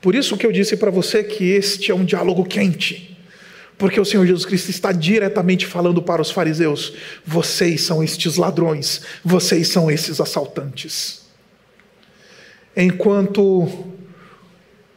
Por 0.00 0.14
isso 0.14 0.36
que 0.36 0.46
eu 0.46 0.52
disse 0.52 0.76
para 0.76 0.90
você 0.90 1.24
que 1.24 1.50
este 1.50 1.90
é 1.90 1.94
um 1.94 2.04
diálogo 2.04 2.44
quente, 2.44 3.18
porque 3.76 4.00
o 4.00 4.04
Senhor 4.04 4.24
Jesus 4.24 4.44
Cristo 4.44 4.70
está 4.70 4.92
diretamente 4.92 5.66
falando 5.66 6.00
para 6.00 6.22
os 6.22 6.30
fariseus: 6.30 6.92
vocês 7.24 7.82
são 7.82 8.04
estes 8.04 8.36
ladrões, 8.36 9.02
vocês 9.24 9.68
são 9.68 9.90
esses 9.90 10.20
assaltantes. 10.20 11.25
Enquanto 12.76 13.68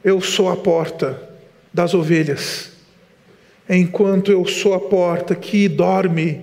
eu 0.03 0.19
sou 0.19 0.50
a 0.50 0.57
porta 0.57 1.29
das 1.74 1.93
ovelhas, 1.93 2.71
enquanto 3.69 4.31
eu 4.31 4.45
sou 4.45 4.74
a 4.74 4.79
porta 4.79 5.36
que 5.36 5.67
dorme 5.69 6.41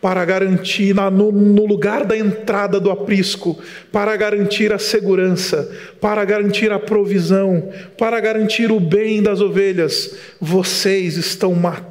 para 0.00 0.24
garantir, 0.24 0.94
no, 0.94 1.66
lugar 1.66 2.06
da 2.06 2.16
entrada 2.16 2.80
do 2.80 2.90
aprisco, 2.90 3.58
para 3.92 4.16
garantir 4.16 4.72
a 4.72 4.78
segurança, 4.78 5.70
para 6.00 6.24
garantir 6.24 6.72
a 6.72 6.78
provisão, 6.78 7.70
para 7.98 8.18
garantir 8.18 8.72
o 8.72 8.80
bem 8.80 9.22
das 9.22 9.42
ovelhas. 9.42 10.16
Vocês 10.40 11.18
estão 11.18 11.52
matando, 11.52 11.89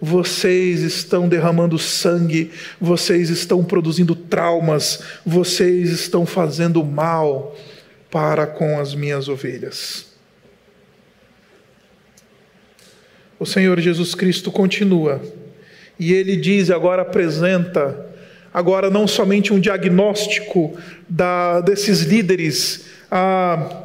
vocês 0.00 0.80
estão 0.80 1.28
derramando 1.28 1.78
sangue, 1.78 2.50
vocês 2.80 3.30
estão 3.30 3.64
produzindo 3.64 4.14
traumas, 4.14 5.02
vocês 5.24 5.90
estão 5.90 6.24
fazendo 6.24 6.84
mal 6.84 7.56
para 8.10 8.46
com 8.46 8.78
as 8.78 8.94
minhas 8.94 9.28
ovelhas. 9.28 10.06
O 13.38 13.46
Senhor 13.46 13.78
Jesus 13.80 14.14
Cristo 14.14 14.50
continua 14.50 15.22
e 15.98 16.12
ele 16.12 16.36
diz, 16.36 16.70
agora 16.70 17.02
apresenta, 17.02 18.06
agora 18.52 18.88
não 18.88 19.06
somente 19.06 19.52
um 19.52 19.60
diagnóstico 19.60 20.76
da, 21.08 21.60
desses 21.60 22.02
líderes 22.02 22.86
ah, 23.10 23.84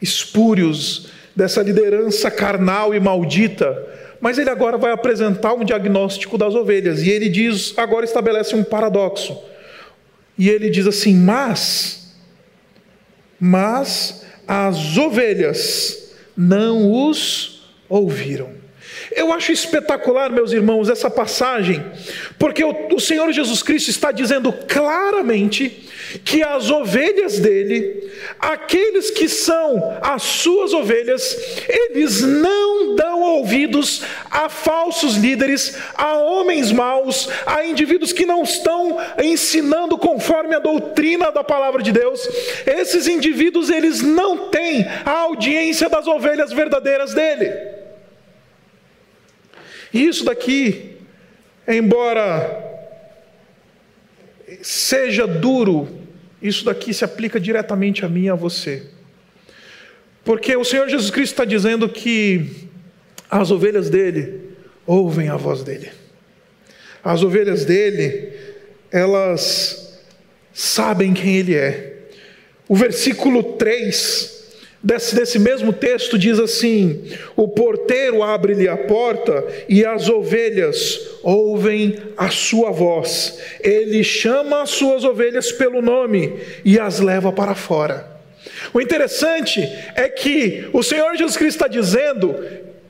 espúrios, 0.00 1.08
dessa 1.34 1.62
liderança 1.62 2.30
carnal 2.30 2.94
e 2.94 3.00
maldita, 3.00 3.86
mas 4.20 4.38
ele 4.38 4.50
agora 4.50 4.76
vai 4.76 4.92
apresentar 4.92 5.54
um 5.54 5.64
diagnóstico 5.64 6.36
das 6.36 6.54
ovelhas. 6.54 7.02
E 7.02 7.10
ele 7.10 7.28
diz, 7.28 7.72
agora 7.76 8.04
estabelece 8.04 8.54
um 8.54 8.62
paradoxo. 8.62 9.36
E 10.40 10.48
ele 10.48 10.70
diz 10.70 10.86
assim: 10.86 11.14
Mas, 11.14 12.14
mas 13.38 14.24
as 14.48 14.96
ovelhas 14.96 16.14
não 16.34 16.90
os 16.90 17.70
ouviram. 17.88 18.60
Eu 19.14 19.32
acho 19.32 19.52
espetacular, 19.52 20.30
meus 20.30 20.52
irmãos, 20.52 20.88
essa 20.88 21.10
passagem, 21.10 21.84
porque 22.38 22.64
o, 22.64 22.94
o, 22.94 22.98
Senhor 23.00 23.30
Jesus 23.32 23.62
Cristo 23.62 23.90
está 23.90 24.12
dizendo 24.12 24.52
claramente 24.52 25.89
que 26.24 26.42
as 26.42 26.70
ovelhas 26.70 27.38
dele, 27.38 28.10
aqueles 28.38 29.10
que 29.10 29.28
são 29.28 29.98
as 30.02 30.22
suas 30.22 30.72
ovelhas, 30.72 31.36
eles 31.68 32.20
não 32.22 32.94
dão 32.96 33.22
ouvidos 33.22 34.02
a 34.30 34.48
falsos 34.48 35.16
líderes, 35.16 35.76
a 35.94 36.14
homens 36.14 36.72
maus, 36.72 37.28
a 37.46 37.64
indivíduos 37.64 38.12
que 38.12 38.26
não 38.26 38.42
estão 38.42 38.98
ensinando 39.22 39.96
conforme 39.96 40.54
a 40.54 40.58
doutrina 40.58 41.30
da 41.30 41.44
palavra 41.44 41.82
de 41.82 41.92
Deus. 41.92 42.26
Esses 42.66 43.06
indivíduos, 43.06 43.70
eles 43.70 44.02
não 44.02 44.48
têm 44.48 44.86
a 45.04 45.12
audiência 45.20 45.88
das 45.88 46.06
ovelhas 46.06 46.52
verdadeiras 46.52 47.14
dele. 47.14 47.52
E 49.92 50.06
isso 50.06 50.24
daqui, 50.24 50.96
embora 51.66 52.68
seja 54.62 55.26
duro, 55.26 55.99
isso 56.42 56.64
daqui 56.64 56.94
se 56.94 57.04
aplica 57.04 57.38
diretamente 57.38 58.04
a 58.04 58.08
mim 58.08 58.24
e 58.24 58.30
a 58.30 58.34
você. 58.34 58.84
Porque 60.24 60.56
o 60.56 60.64
Senhor 60.64 60.88
Jesus 60.88 61.10
Cristo 61.10 61.32
está 61.32 61.44
dizendo 61.44 61.88
que 61.88 62.68
as 63.30 63.50
ovelhas 63.50 63.88
dele 63.90 64.40
ouvem 64.86 65.28
a 65.28 65.36
voz 65.36 65.62
dele. 65.62 65.90
As 67.02 67.22
ovelhas 67.22 67.64
dele, 67.64 68.32
elas 68.90 69.98
sabem 70.52 71.14
quem 71.14 71.36
ele 71.36 71.54
é. 71.54 72.08
O 72.68 72.76
versículo 72.76 73.42
3 73.54 74.39
Desse, 74.82 75.14
desse, 75.14 75.38
mesmo 75.38 75.74
texto 75.74 76.18
diz 76.18 76.38
assim: 76.38 77.04
O 77.36 77.46
porteiro 77.46 78.22
abre-lhe 78.22 78.66
a 78.66 78.78
porta 78.78 79.46
e 79.68 79.84
as 79.84 80.08
ovelhas 80.08 80.98
ouvem 81.22 81.98
a 82.16 82.30
sua 82.30 82.70
voz. 82.70 83.38
Ele 83.60 84.02
chama 84.02 84.62
as 84.62 84.70
suas 84.70 85.04
ovelhas 85.04 85.52
pelo 85.52 85.82
nome 85.82 86.32
e 86.64 86.78
as 86.78 86.98
leva 86.98 87.30
para 87.30 87.54
fora. 87.54 88.08
O 88.72 88.80
interessante 88.80 89.60
é 89.94 90.08
que 90.08 90.68
o 90.72 90.82
Senhor 90.82 91.14
Jesus 91.14 91.36
Cristo 91.36 91.56
está 91.56 91.68
dizendo 91.68 92.34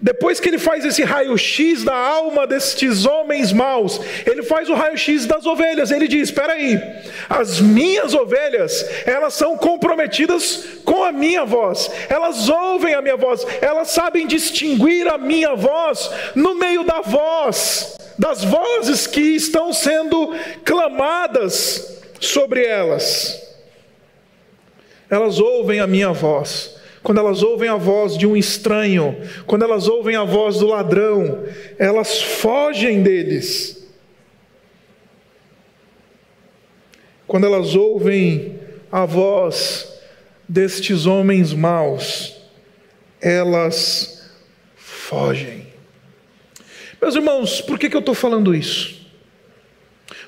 depois 0.02 0.40
que 0.40 0.48
ele 0.48 0.58
faz 0.58 0.82
esse 0.82 1.02
raio-x 1.02 1.84
da 1.84 1.94
alma 1.94 2.46
destes 2.46 3.04
homens 3.04 3.52
maus, 3.52 4.00
ele 4.24 4.42
faz 4.42 4.70
o 4.70 4.74
raio-x 4.74 5.26
das 5.26 5.44
ovelhas. 5.44 5.90
Ele 5.90 6.08
diz: 6.08 6.30
Espera 6.30 6.54
aí, 6.54 6.80
as 7.28 7.60
minhas 7.60 8.14
ovelhas, 8.14 8.86
elas 9.04 9.34
são 9.34 9.58
comprometidas 9.58 10.64
com 10.86 11.04
a 11.04 11.12
minha 11.12 11.44
voz, 11.44 11.90
elas 12.08 12.48
ouvem 12.48 12.94
a 12.94 13.02
minha 13.02 13.16
voz, 13.16 13.46
elas 13.60 13.90
sabem 13.90 14.26
distinguir 14.26 15.06
a 15.06 15.18
minha 15.18 15.54
voz 15.54 16.10
no 16.34 16.54
meio 16.54 16.82
da 16.82 17.02
voz, 17.02 17.98
das 18.18 18.42
vozes 18.42 19.06
que 19.06 19.20
estão 19.20 19.70
sendo 19.70 20.34
clamadas 20.64 22.00
sobre 22.18 22.64
elas. 22.64 23.38
Elas 25.10 25.38
ouvem 25.38 25.80
a 25.80 25.86
minha 25.86 26.12
voz 26.12 26.79
quando 27.02 27.18
elas 27.18 27.42
ouvem 27.42 27.68
a 27.68 27.76
voz 27.76 28.16
de 28.16 28.26
um 28.26 28.36
estranho, 28.36 29.16
quando 29.46 29.64
elas 29.64 29.88
ouvem 29.88 30.16
a 30.16 30.24
voz 30.24 30.58
do 30.58 30.66
ladrão, 30.66 31.44
elas 31.78 32.20
fogem 32.20 33.02
deles. 33.02 33.88
Quando 37.26 37.46
elas 37.46 37.74
ouvem 37.74 38.58
a 38.90 39.04
voz 39.04 40.00
destes 40.48 41.06
homens 41.06 41.54
maus, 41.54 42.36
elas 43.20 44.30
fogem. 44.76 45.68
Meus 47.00 47.14
irmãos, 47.14 47.60
por 47.62 47.78
que, 47.78 47.88
que 47.88 47.96
eu 47.96 48.00
estou 48.00 48.14
falando 48.14 48.54
isso? 48.54 49.00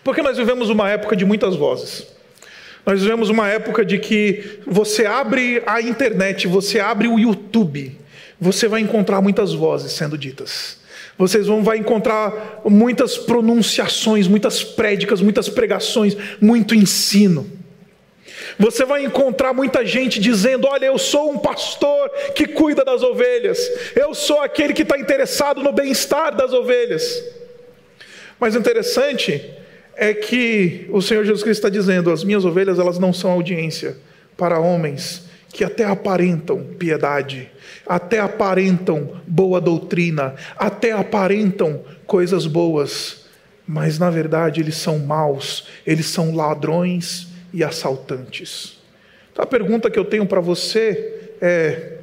Porque 0.02 0.22
nós 0.22 0.38
vivemos 0.38 0.70
uma 0.70 0.88
época 0.88 1.14
de 1.14 1.24
muitas 1.24 1.54
vozes. 1.54 2.06
Nós 2.84 3.00
vivemos 3.00 3.30
uma 3.30 3.48
época 3.48 3.84
de 3.84 3.98
que 3.98 4.60
você 4.66 5.06
abre 5.06 5.62
a 5.66 5.80
internet, 5.80 6.48
você 6.48 6.80
abre 6.80 7.06
o 7.06 7.18
YouTube, 7.18 7.96
você 8.40 8.66
vai 8.66 8.80
encontrar 8.80 9.20
muitas 9.20 9.52
vozes 9.52 9.92
sendo 9.92 10.18
ditas. 10.18 10.80
Vocês 11.16 11.46
vão 11.46 11.62
vai 11.62 11.78
encontrar 11.78 12.60
muitas 12.64 13.16
pronunciações, 13.16 14.26
muitas 14.26 14.64
prédicas, 14.64 15.20
muitas 15.20 15.48
pregações, 15.48 16.16
muito 16.40 16.74
ensino. 16.74 17.48
Você 18.58 18.84
vai 18.84 19.04
encontrar 19.04 19.52
muita 19.52 19.86
gente 19.86 20.18
dizendo: 20.18 20.66
Olha, 20.66 20.86
eu 20.86 20.98
sou 20.98 21.30
um 21.30 21.38
pastor 21.38 22.10
que 22.34 22.48
cuida 22.48 22.84
das 22.84 23.02
ovelhas, 23.02 23.60
eu 23.94 24.14
sou 24.14 24.40
aquele 24.40 24.72
que 24.72 24.82
está 24.82 24.98
interessado 24.98 25.62
no 25.62 25.72
bem-estar 25.72 26.34
das 26.34 26.52
ovelhas. 26.52 27.22
Mas 28.40 28.56
interessante 28.56 29.61
é 29.96 30.14
que 30.14 30.86
o 30.90 31.00
Senhor 31.00 31.24
Jesus 31.24 31.42
Cristo 31.42 31.60
está 31.60 31.68
dizendo: 31.68 32.10
As 32.10 32.24
minhas 32.24 32.44
ovelhas 32.44 32.78
elas 32.78 32.98
não 32.98 33.12
são 33.12 33.30
audiência 33.30 33.96
para 34.36 34.58
homens 34.58 35.30
que 35.52 35.62
até 35.62 35.84
aparentam 35.84 36.64
piedade, 36.78 37.50
até 37.86 38.18
aparentam 38.18 39.20
boa 39.26 39.60
doutrina, 39.60 40.34
até 40.56 40.92
aparentam 40.92 41.82
coisas 42.06 42.46
boas, 42.46 43.26
mas 43.66 43.98
na 43.98 44.08
verdade 44.08 44.60
eles 44.60 44.76
são 44.76 44.98
maus, 44.98 45.68
eles 45.86 46.06
são 46.06 46.34
ladrões 46.34 47.28
e 47.52 47.62
assaltantes. 47.62 48.78
Então 49.30 49.44
a 49.44 49.46
pergunta 49.46 49.90
que 49.90 49.98
eu 49.98 50.04
tenho 50.04 50.26
para 50.26 50.40
você 50.40 51.30
é: 51.40 51.98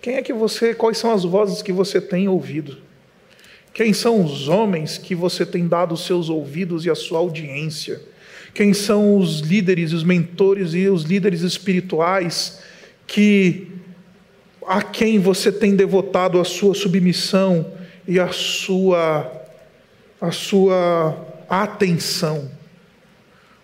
quem 0.00 0.16
é 0.16 0.22
que 0.22 0.32
você, 0.32 0.74
quais 0.74 0.96
são 0.96 1.12
as 1.12 1.24
vozes 1.24 1.60
que 1.60 1.72
você 1.72 2.00
tem 2.00 2.26
ouvido? 2.26 2.87
Quem 3.78 3.92
são 3.92 4.24
os 4.24 4.48
homens 4.48 4.98
que 4.98 5.14
você 5.14 5.46
tem 5.46 5.68
dado 5.68 5.94
os 5.94 6.04
seus 6.04 6.28
ouvidos 6.28 6.84
e 6.84 6.90
a 6.90 6.96
sua 6.96 7.20
audiência? 7.20 8.02
Quem 8.52 8.74
são 8.74 9.16
os 9.16 9.38
líderes, 9.38 9.92
os 9.92 10.02
mentores 10.02 10.74
e 10.74 10.88
os 10.88 11.04
líderes 11.04 11.42
espirituais 11.42 12.60
que 13.06 13.68
a 14.66 14.82
quem 14.82 15.20
você 15.20 15.52
tem 15.52 15.76
devotado 15.76 16.40
a 16.40 16.44
sua 16.44 16.74
submissão 16.74 17.72
e 18.04 18.18
a 18.18 18.32
sua 18.32 19.32
a 20.20 20.32
sua 20.32 21.16
atenção. 21.48 22.50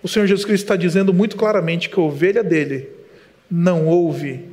O 0.00 0.06
Senhor 0.06 0.28
Jesus 0.28 0.44
Cristo 0.44 0.62
está 0.62 0.76
dizendo 0.76 1.12
muito 1.12 1.36
claramente 1.36 1.88
que 1.88 1.98
a 1.98 2.02
ovelha 2.04 2.44
dele 2.44 2.88
não 3.50 3.88
ouve 3.88 4.44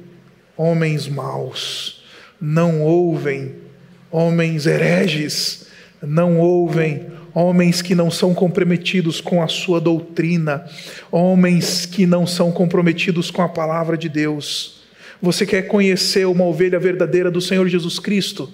homens 0.57 1.07
maus, 1.07 2.03
não 2.41 2.81
ouvem 2.81 3.69
homens 4.11 4.65
hereges, 4.65 5.67
não 6.01 6.39
ouvem 6.39 7.07
homens 7.33 7.81
que 7.81 7.95
não 7.95 8.11
são 8.11 8.33
comprometidos 8.33 9.21
com 9.21 9.41
a 9.41 9.47
sua 9.47 9.79
doutrina, 9.79 10.65
homens 11.11 11.85
que 11.85 12.05
não 12.05 12.27
são 12.27 12.51
comprometidos 12.51 13.31
com 13.31 13.41
a 13.41 13.49
palavra 13.49 13.97
de 13.97 14.09
Deus. 14.09 14.81
Você 15.21 15.45
quer 15.45 15.63
conhecer 15.63 16.25
uma 16.25 16.45
ovelha 16.45 16.79
verdadeira 16.79 17.31
do 17.31 17.39
Senhor 17.39 17.67
Jesus 17.67 17.99
Cristo? 17.99 18.51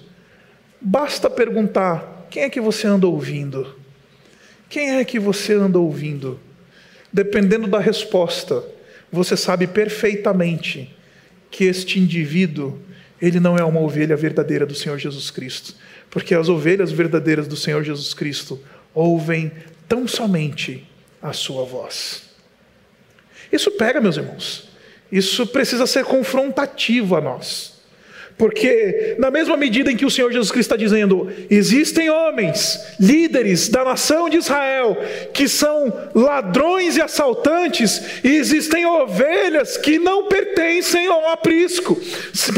Basta 0.80 1.28
perguntar: 1.28 2.26
quem 2.30 2.44
é 2.44 2.50
que 2.50 2.60
você 2.60 2.86
anda 2.86 3.06
ouvindo? 3.06 3.74
Quem 4.68 4.96
é 4.96 5.04
que 5.04 5.18
você 5.18 5.54
anda 5.54 5.78
ouvindo? 5.78 6.38
Dependendo 7.12 7.66
da 7.66 7.80
resposta, 7.80 8.62
você 9.10 9.36
sabe 9.36 9.66
perfeitamente 9.66 10.94
que 11.50 11.64
este 11.64 11.98
indivíduo, 11.98 12.78
ele 13.20 13.40
não 13.40 13.56
é 13.56 13.64
uma 13.64 13.80
ovelha 13.80 14.16
verdadeira 14.16 14.64
do 14.64 14.74
Senhor 14.74 14.98
Jesus 14.98 15.30
Cristo, 15.30 15.74
porque 16.10 16.34
as 16.34 16.48
ovelhas 16.48 16.92
verdadeiras 16.92 17.46
do 17.46 17.56
Senhor 17.56 17.82
Jesus 17.82 18.14
Cristo 18.14 18.60
ouvem 18.94 19.52
tão 19.88 20.06
somente 20.06 20.86
a 21.20 21.32
sua 21.32 21.64
voz. 21.64 22.28
Isso 23.52 23.70
pega, 23.72 24.00
meus 24.00 24.16
irmãos. 24.16 24.68
Isso 25.10 25.46
precisa 25.46 25.86
ser 25.86 26.04
confrontativo 26.04 27.16
a 27.16 27.20
nós. 27.20 27.77
Porque, 28.38 29.16
na 29.18 29.32
mesma 29.32 29.56
medida 29.56 29.90
em 29.90 29.96
que 29.96 30.06
o 30.06 30.10
Senhor 30.10 30.30
Jesus 30.30 30.52
Cristo 30.52 30.72
está 30.72 30.76
dizendo, 30.76 31.28
existem 31.50 32.08
homens, 32.08 32.78
líderes 32.98 33.68
da 33.68 33.84
nação 33.84 34.28
de 34.28 34.36
Israel, 34.36 34.96
que 35.34 35.48
são 35.48 35.92
ladrões 36.14 36.96
e 36.96 37.02
assaltantes, 37.02 38.00
e 38.22 38.36
existem 38.36 38.86
ovelhas 38.86 39.76
que 39.76 39.98
não 39.98 40.28
pertencem 40.28 41.08
ao 41.08 41.30
aprisco. 41.30 42.00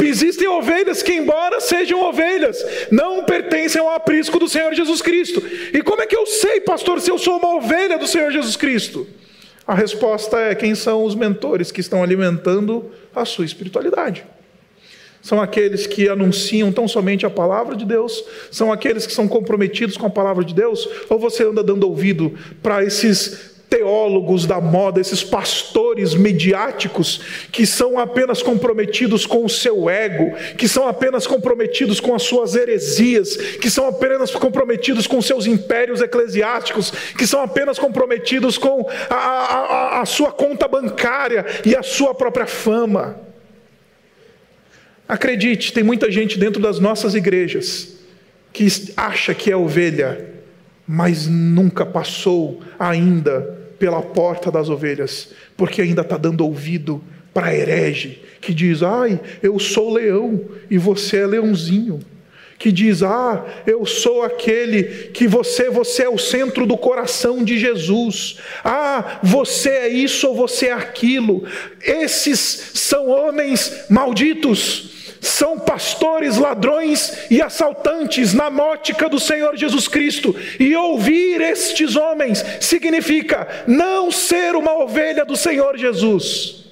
Existem 0.03 0.47
ovelhas 0.47 1.01
que, 1.01 1.13
embora 1.13 1.59
sejam 1.59 1.99
ovelhas, 1.99 2.63
não 2.91 3.23
pertencem 3.23 3.81
ao 3.81 3.89
aprisco 3.89 4.37
do 4.37 4.47
Senhor 4.47 4.71
Jesus 4.75 5.01
Cristo. 5.01 5.41
E 5.73 5.81
como 5.81 6.03
é 6.03 6.05
que 6.05 6.15
eu 6.15 6.27
sei, 6.27 6.61
pastor, 6.61 7.01
se 7.01 7.09
eu 7.09 7.17
sou 7.17 7.39
uma 7.39 7.55
ovelha 7.55 7.97
do 7.97 8.05
Senhor 8.05 8.31
Jesus 8.31 8.55
Cristo? 8.55 9.07
A 9.65 9.73
resposta 9.73 10.37
é: 10.37 10.53
quem 10.53 10.75
são 10.75 11.03
os 11.03 11.15
mentores 11.15 11.71
que 11.71 11.81
estão 11.81 12.03
alimentando 12.03 12.91
a 13.15 13.25
sua 13.25 13.45
espiritualidade? 13.45 14.23
São 15.21 15.39
aqueles 15.39 15.85
que 15.85 16.09
anunciam 16.09 16.71
tão 16.71 16.87
somente 16.87 17.25
a 17.25 17.29
palavra 17.29 17.75
de 17.75 17.85
Deus? 17.85 18.23
São 18.49 18.71
aqueles 18.71 19.05
que 19.05 19.13
são 19.13 19.27
comprometidos 19.27 19.97
com 19.97 20.07
a 20.07 20.09
palavra 20.09 20.43
de 20.43 20.53
Deus? 20.53 20.87
Ou 21.09 21.19
você 21.19 21.43
anda 21.43 21.63
dando 21.63 21.87
ouvido 21.87 22.33
para 22.61 22.83
esses 22.83 23.51
teólogos 23.71 24.45
da 24.45 24.59
moda, 24.59 24.99
esses 24.99 25.23
pastores 25.23 26.13
mediáticos 26.13 27.21
que 27.53 27.65
são 27.65 27.97
apenas 27.97 28.43
comprometidos 28.43 29.25
com 29.25 29.45
o 29.45 29.49
seu 29.49 29.89
ego, 29.89 30.35
que 30.57 30.67
são 30.67 30.85
apenas 30.89 31.25
comprometidos 31.25 32.01
com 32.01 32.13
as 32.13 32.23
suas 32.23 32.53
heresias, 32.53 33.37
que 33.37 33.69
são 33.69 33.87
apenas 33.87 34.31
comprometidos 34.31 35.07
com 35.07 35.21
seus 35.21 35.45
impérios 35.47 36.01
eclesiásticos, 36.01 36.91
que 37.17 37.25
são 37.25 37.41
apenas 37.41 37.79
comprometidos 37.79 38.57
com 38.57 38.85
a, 39.09 39.15
a, 39.15 40.01
a 40.01 40.05
sua 40.05 40.33
conta 40.33 40.67
bancária 40.67 41.45
e 41.65 41.73
a 41.73 41.81
sua 41.81 42.13
própria 42.13 42.45
fama. 42.45 43.30
Acredite, 45.11 45.73
tem 45.73 45.83
muita 45.83 46.09
gente 46.09 46.39
dentro 46.39 46.61
das 46.61 46.79
nossas 46.79 47.15
igrejas 47.15 47.97
que 48.53 48.65
acha 48.95 49.33
que 49.33 49.51
é 49.51 49.57
ovelha, 49.57 50.25
mas 50.87 51.27
nunca 51.27 51.85
passou 51.85 52.61
ainda 52.79 53.41
pela 53.77 54.01
porta 54.01 54.49
das 54.49 54.69
ovelhas, 54.69 55.33
porque 55.57 55.81
ainda 55.81 56.01
está 56.01 56.15
dando 56.15 56.45
ouvido 56.45 57.03
para 57.33 57.53
herege, 57.53 58.21
que 58.39 58.53
diz: 58.53 58.81
Ai, 58.81 59.19
eu 59.43 59.59
sou 59.59 59.93
leão 59.93 60.45
e 60.69 60.77
você 60.77 61.17
é 61.17 61.27
leãozinho. 61.27 61.99
Que 62.57 62.71
diz: 62.71 63.03
Ah, 63.03 63.45
eu 63.67 63.85
sou 63.85 64.23
aquele 64.23 65.09
que 65.11 65.27
você, 65.27 65.69
você 65.69 66.03
é 66.03 66.09
o 66.09 66.17
centro 66.17 66.65
do 66.65 66.77
coração 66.77 67.43
de 67.43 67.59
Jesus. 67.59 68.37
Ah, 68.63 69.19
você 69.21 69.71
é 69.71 69.87
isso 69.89 70.29
ou 70.29 70.35
você 70.35 70.67
é 70.67 70.73
aquilo. 70.73 71.43
Esses 71.83 72.71
são 72.75 73.09
homens 73.09 73.87
malditos 73.89 75.00
são 75.21 75.59
pastores, 75.59 76.37
ladrões 76.37 77.29
e 77.29 77.43
assaltantes 77.43 78.33
na 78.33 78.49
nótica 78.49 79.07
do 79.07 79.19
Senhor 79.19 79.55
Jesus 79.55 79.87
Cristo. 79.87 80.35
E 80.59 80.75
ouvir 80.75 81.39
estes 81.39 81.95
homens 81.95 82.43
significa 82.59 83.47
não 83.67 84.11
ser 84.11 84.55
uma 84.55 84.73
ovelha 84.73 85.23
do 85.23 85.37
Senhor 85.37 85.77
Jesus. 85.77 86.65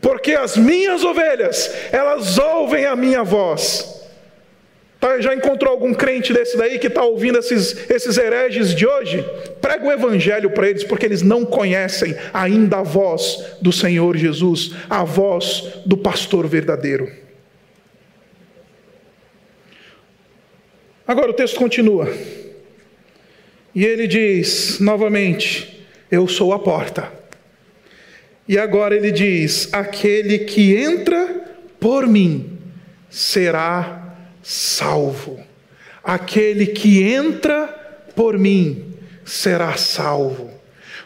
Porque 0.00 0.32
as 0.32 0.56
minhas 0.56 1.04
ovelhas, 1.04 1.70
elas 1.92 2.36
ouvem 2.38 2.84
a 2.86 2.96
minha 2.96 3.22
voz. 3.22 3.99
Tá, 5.00 5.18
já 5.18 5.34
encontrou 5.34 5.72
algum 5.72 5.94
crente 5.94 6.30
desse 6.30 6.58
daí 6.58 6.78
que 6.78 6.88
está 6.88 7.02
ouvindo 7.02 7.38
esses, 7.38 7.88
esses 7.90 8.18
hereges 8.18 8.74
de 8.74 8.86
hoje? 8.86 9.24
Prega 9.58 9.86
o 9.86 9.90
evangelho 9.90 10.50
para 10.50 10.68
eles, 10.68 10.84
porque 10.84 11.06
eles 11.06 11.22
não 11.22 11.46
conhecem 11.46 12.14
ainda 12.34 12.80
a 12.80 12.82
voz 12.82 13.42
do 13.62 13.72
Senhor 13.72 14.14
Jesus, 14.14 14.74
a 14.90 15.02
voz 15.02 15.80
do 15.86 15.96
pastor 15.96 16.46
verdadeiro. 16.46 17.10
Agora 21.06 21.30
o 21.30 21.34
texto 21.34 21.56
continua. 21.56 22.12
E 23.74 23.86
ele 23.86 24.06
diz 24.06 24.80
novamente: 24.80 25.82
Eu 26.10 26.28
sou 26.28 26.52
a 26.52 26.58
porta. 26.58 27.10
E 28.46 28.58
agora 28.58 28.94
ele 28.94 29.10
diz: 29.10 29.72
Aquele 29.72 30.40
que 30.40 30.76
entra 30.76 31.56
por 31.80 32.06
mim 32.06 32.58
será 33.08 33.99
salvo. 34.42 35.40
Aquele 36.02 36.66
que 36.66 37.02
entra 37.02 37.66
por 38.14 38.38
mim 38.38 38.94
será 39.24 39.76
salvo. 39.76 40.50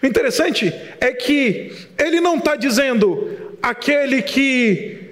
O 0.02 0.06
interessante 0.06 0.72
é 1.00 1.12
que 1.12 1.72
ele 1.98 2.20
não 2.20 2.36
está 2.36 2.56
dizendo 2.56 3.56
aquele 3.62 4.22
que 4.22 5.04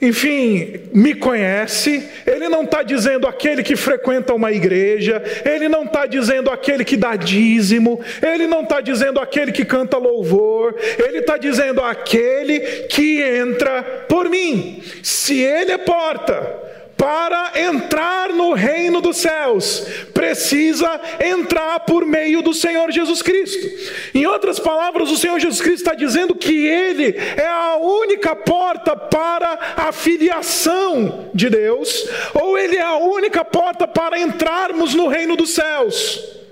enfim, 0.00 0.80
me 0.92 1.14
conhece, 1.14 2.06
ele 2.26 2.48
não 2.48 2.64
está 2.64 2.82
dizendo 2.82 3.26
aquele 3.26 3.62
que 3.62 3.74
frequenta 3.74 4.34
uma 4.34 4.52
igreja, 4.52 5.22
ele 5.44 5.68
não 5.68 5.84
está 5.84 6.04
dizendo 6.04 6.50
aquele 6.50 6.84
que 6.84 6.96
dá 6.96 7.16
dízimo, 7.16 8.00
ele 8.20 8.46
não 8.46 8.62
está 8.62 8.80
dizendo 8.80 9.18
aquele 9.18 9.50
que 9.50 9.64
canta 9.64 9.96
louvor, 9.96 10.74
ele 10.98 11.18
está 11.18 11.38
dizendo 11.38 11.80
aquele 11.80 12.60
que 12.88 13.22
entra 13.22 13.82
por 14.08 14.28
mim. 14.28 14.82
Se 15.02 15.40
ele 15.40 15.72
é 15.72 15.78
porta, 15.78 16.54
para 16.96 17.52
entrar 17.60 18.30
no 18.30 18.52
reino 18.52 19.00
dos 19.00 19.18
céus, 19.18 19.84
precisa 20.12 21.00
entrar 21.20 21.80
por 21.80 22.06
meio 22.06 22.42
do 22.42 22.54
Senhor 22.54 22.90
Jesus 22.90 23.22
Cristo. 23.22 23.66
Em 24.14 24.26
outras 24.26 24.58
palavras, 24.58 25.10
o 25.10 25.16
Senhor 25.16 25.38
Jesus 25.38 25.60
Cristo 25.60 25.84
está 25.84 25.94
dizendo 25.94 26.34
que 26.34 26.66
Ele 26.66 27.16
é 27.36 27.46
a 27.46 27.76
única 27.76 28.34
porta 28.34 28.96
para 28.96 29.74
a 29.76 29.92
filiação 29.92 31.30
de 31.34 31.50
Deus, 31.50 32.08
ou 32.34 32.56
Ele 32.56 32.76
é 32.76 32.82
a 32.82 32.96
única 32.96 33.44
porta 33.44 33.86
para 33.86 34.18
entrarmos 34.18 34.94
no 34.94 35.08
reino 35.08 35.36
dos 35.36 35.54
céus 35.54 36.43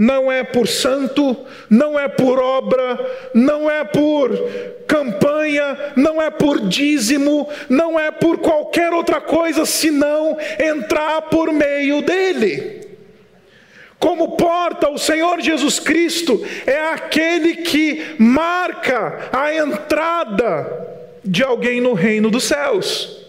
não 0.00 0.32
é 0.32 0.42
por 0.42 0.66
santo, 0.66 1.36
não 1.68 2.00
é 2.00 2.08
por 2.08 2.40
obra, 2.40 2.98
não 3.34 3.70
é 3.70 3.84
por 3.84 4.30
campanha, 4.86 5.92
não 5.94 6.22
é 6.22 6.30
por 6.30 6.58
dízimo, 6.66 7.46
não 7.68 8.00
é 8.00 8.10
por 8.10 8.38
qualquer 8.38 8.94
outra 8.94 9.20
coisa 9.20 9.66
senão 9.66 10.38
entrar 10.58 11.20
por 11.22 11.52
meio 11.52 12.00
dele. 12.00 12.80
Como 13.98 14.38
porta, 14.38 14.88
o 14.88 14.96
Senhor 14.96 15.38
Jesus 15.42 15.78
Cristo 15.78 16.42
é 16.66 16.80
aquele 16.94 17.56
que 17.56 18.16
marca 18.18 19.28
a 19.30 19.54
entrada 19.54 20.88
de 21.22 21.42
alguém 21.42 21.78
no 21.78 21.92
reino 21.92 22.30
dos 22.30 22.44
céus. 22.44 23.26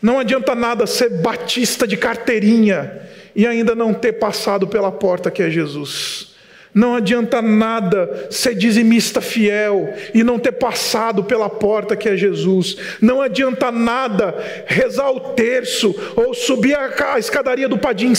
Não 0.00 0.18
adianta 0.18 0.54
nada 0.54 0.86
ser 0.86 1.20
batista 1.20 1.86
de 1.86 1.98
carteirinha 1.98 3.02
e 3.34 3.46
ainda 3.46 3.74
não 3.74 3.94
ter 3.94 4.14
passado 4.14 4.66
pela 4.66 4.92
porta 4.92 5.30
que 5.30 5.42
é 5.42 5.50
Jesus. 5.50 6.31
Não 6.74 6.94
adianta 6.94 7.42
nada 7.42 8.28
ser 8.30 8.54
dizimista 8.54 9.20
fiel 9.20 9.92
e 10.14 10.24
não 10.24 10.38
ter 10.38 10.52
passado 10.52 11.22
pela 11.22 11.50
porta 11.50 11.94
que 11.94 12.08
é 12.08 12.16
Jesus. 12.16 12.76
Não 13.00 13.20
adianta 13.20 13.70
nada 13.70 14.34
rezar 14.66 15.10
o 15.10 15.20
terço, 15.20 15.94
ou 16.16 16.32
subir 16.32 16.74
a 16.74 17.18
escadaria 17.18 17.68
do 17.68 17.76
Padim 17.76 18.14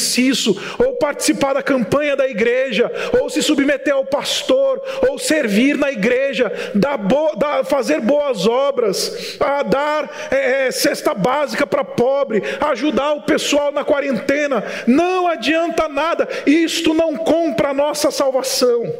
ou 0.78 0.94
participar 0.98 1.54
da 1.54 1.64
campanha 1.64 2.16
da 2.16 2.28
igreja, 2.28 2.92
ou 3.20 3.30
se 3.30 3.42
submeter 3.42 3.94
ao 3.94 4.06
pastor, 4.06 4.82
ou 5.10 5.18
servir 5.18 5.76
na 5.76 5.92
igreja, 5.92 6.52
dar 6.76 6.98
bo 6.98 7.36
dar, 7.36 7.64
fazer 7.66 8.02
boas 8.02 8.46
obras, 8.46 9.38
a 9.40 9.64
dar 9.64 10.28
é, 10.30 10.68
é 10.68 10.72
cesta 10.72 11.14
básica 11.14 11.66
para 11.66 11.84
pobre, 11.84 12.44
ajudar 12.62 13.14
o 13.14 13.22
pessoal 13.24 13.72
na 13.72 13.84
quarentena. 13.84 14.64
Não 14.86 15.28
adianta 15.28 15.90
nada. 15.90 16.28
Isto 16.46 16.94
não 16.94 17.16
compra 17.16 17.70
a 17.70 17.74
nossa 17.74 18.12
salvação 18.12 18.43
salvação. 18.44 18.94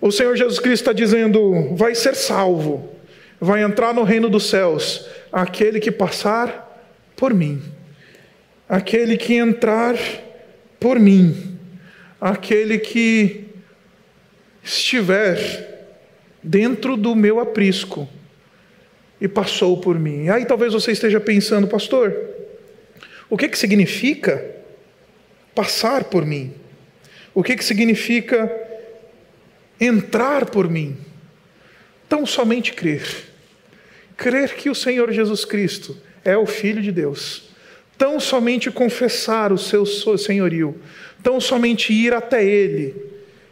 O 0.00 0.10
Senhor 0.10 0.36
Jesus 0.36 0.58
Cristo 0.58 0.82
está 0.82 0.92
dizendo: 0.92 1.74
vai 1.74 1.94
ser 1.94 2.14
salvo, 2.14 2.90
vai 3.40 3.62
entrar 3.62 3.94
no 3.94 4.02
reino 4.02 4.28
dos 4.28 4.48
céus 4.48 5.06
aquele 5.32 5.80
que 5.80 5.90
passar 5.90 6.62
por 7.16 7.32
mim, 7.32 7.62
aquele 8.68 9.16
que 9.16 9.34
entrar 9.34 9.96
por 10.80 10.98
mim, 10.98 11.58
aquele 12.20 12.78
que 12.78 13.46
estiver 14.62 15.72
dentro 16.42 16.96
do 16.96 17.14
meu 17.14 17.40
aprisco 17.40 18.08
e 19.20 19.28
passou 19.28 19.80
por 19.80 19.98
mim. 19.98 20.28
Aí 20.28 20.44
talvez 20.44 20.72
você 20.72 20.92
esteja 20.92 21.20
pensando, 21.20 21.66
pastor, 21.66 22.14
o 23.30 23.36
que 23.38 23.48
que 23.48 23.58
significa 23.58 24.44
passar 25.54 26.04
por 26.04 26.26
mim? 26.26 26.52
O 27.34 27.42
que, 27.42 27.56
que 27.56 27.64
significa 27.64 28.50
entrar 29.80 30.46
por 30.46 30.70
mim? 30.70 30.96
Tão 32.08 32.24
somente 32.24 32.72
crer. 32.72 33.02
Crer 34.16 34.54
que 34.54 34.70
o 34.70 34.74
Senhor 34.74 35.12
Jesus 35.12 35.44
Cristo 35.44 35.96
é 36.24 36.36
o 36.36 36.46
Filho 36.46 36.80
de 36.80 36.92
Deus. 36.92 37.50
Tão 37.98 38.20
somente 38.20 38.70
confessar 38.70 39.52
o 39.52 39.58
seu 39.58 39.84
senhorio. 39.84 40.80
Tão 41.22 41.40
somente 41.40 41.92
ir 41.92 42.12
até 42.12 42.44
Ele, 42.44 42.94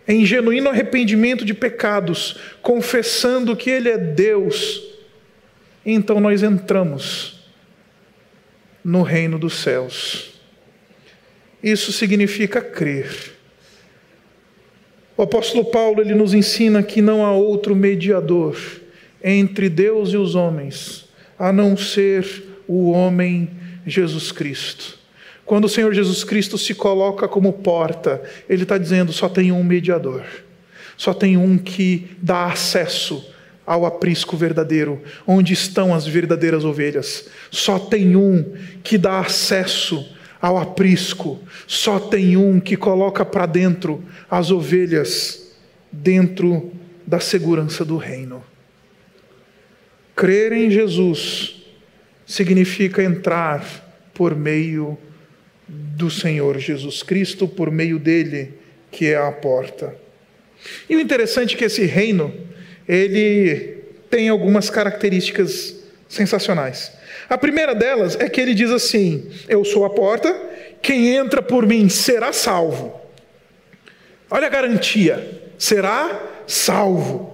em 0.06 0.24
genuíno 0.24 0.68
arrependimento 0.68 1.44
de 1.44 1.54
pecados, 1.54 2.36
confessando 2.60 3.56
que 3.56 3.70
Ele 3.70 3.88
é 3.88 3.98
Deus. 3.98 4.82
Então 5.84 6.20
nós 6.20 6.42
entramos 6.42 7.48
no 8.84 9.02
reino 9.02 9.38
dos 9.38 9.54
céus. 9.54 10.32
Isso 11.62 11.92
significa 11.92 12.60
crer. 12.60 13.41
O 15.16 15.22
apóstolo 15.22 15.64
Paulo 15.64 16.00
ele 16.00 16.14
nos 16.14 16.32
ensina 16.32 16.82
que 16.82 17.02
não 17.02 17.24
há 17.24 17.32
outro 17.32 17.76
mediador 17.76 18.56
entre 19.22 19.68
Deus 19.68 20.10
e 20.10 20.16
os 20.16 20.34
homens, 20.34 21.08
a 21.38 21.52
não 21.52 21.76
ser 21.76 22.26
o 22.66 22.90
homem 22.90 23.50
Jesus 23.86 24.32
Cristo. 24.32 24.98
Quando 25.44 25.66
o 25.66 25.68
Senhor 25.68 25.92
Jesus 25.92 26.24
Cristo 26.24 26.56
se 26.56 26.74
coloca 26.74 27.28
como 27.28 27.52
porta, 27.52 28.22
Ele 28.48 28.62
está 28.62 28.78
dizendo: 28.78 29.12
só 29.12 29.28
tem 29.28 29.52
um 29.52 29.62
mediador, 29.62 30.24
só 30.96 31.12
tem 31.12 31.36
um 31.36 31.58
que 31.58 32.08
dá 32.20 32.46
acesso 32.46 33.24
ao 33.66 33.86
aprisco 33.86 34.36
verdadeiro, 34.36 35.00
onde 35.26 35.52
estão 35.52 35.94
as 35.94 36.06
verdadeiras 36.06 36.64
ovelhas. 36.64 37.28
Só 37.50 37.78
tem 37.78 38.16
um 38.16 38.54
que 38.82 38.98
dá 38.98 39.20
acesso 39.20 40.04
ao 40.42 40.58
aprisco, 40.58 41.40
só 41.68 42.00
tem 42.00 42.36
um 42.36 42.58
que 42.58 42.76
coloca 42.76 43.24
para 43.24 43.46
dentro 43.46 44.02
as 44.28 44.50
ovelhas, 44.50 45.54
dentro 45.92 46.72
da 47.06 47.20
segurança 47.20 47.84
do 47.84 47.96
reino. 47.96 48.42
Crer 50.16 50.52
em 50.52 50.68
Jesus 50.68 51.62
significa 52.26 53.04
entrar 53.04 54.10
por 54.12 54.34
meio 54.34 54.98
do 55.68 56.10
Senhor 56.10 56.58
Jesus 56.58 57.04
Cristo, 57.04 57.46
por 57.46 57.70
meio 57.70 58.00
dele, 58.00 58.54
que 58.90 59.06
é 59.06 59.16
a 59.16 59.30
porta. 59.30 59.96
E 60.90 60.96
o 60.96 61.00
interessante 61.00 61.54
é 61.54 61.58
que 61.58 61.64
esse 61.64 61.84
reino, 61.84 62.34
ele 62.88 63.78
tem 64.10 64.28
algumas 64.28 64.68
características 64.68 65.81
sensacionais. 66.12 66.92
A 67.28 67.38
primeira 67.38 67.74
delas 67.74 68.16
é 68.20 68.28
que 68.28 68.40
ele 68.40 68.54
diz 68.54 68.70
assim: 68.70 69.30
Eu 69.48 69.64
sou 69.64 69.84
a 69.84 69.90
porta, 69.90 70.34
quem 70.82 71.14
entra 71.14 71.42
por 71.42 71.66
mim 71.66 71.88
será 71.88 72.32
salvo. 72.32 73.00
Olha 74.30 74.46
a 74.46 74.50
garantia: 74.50 75.42
será 75.58 76.20
salvo. 76.46 77.32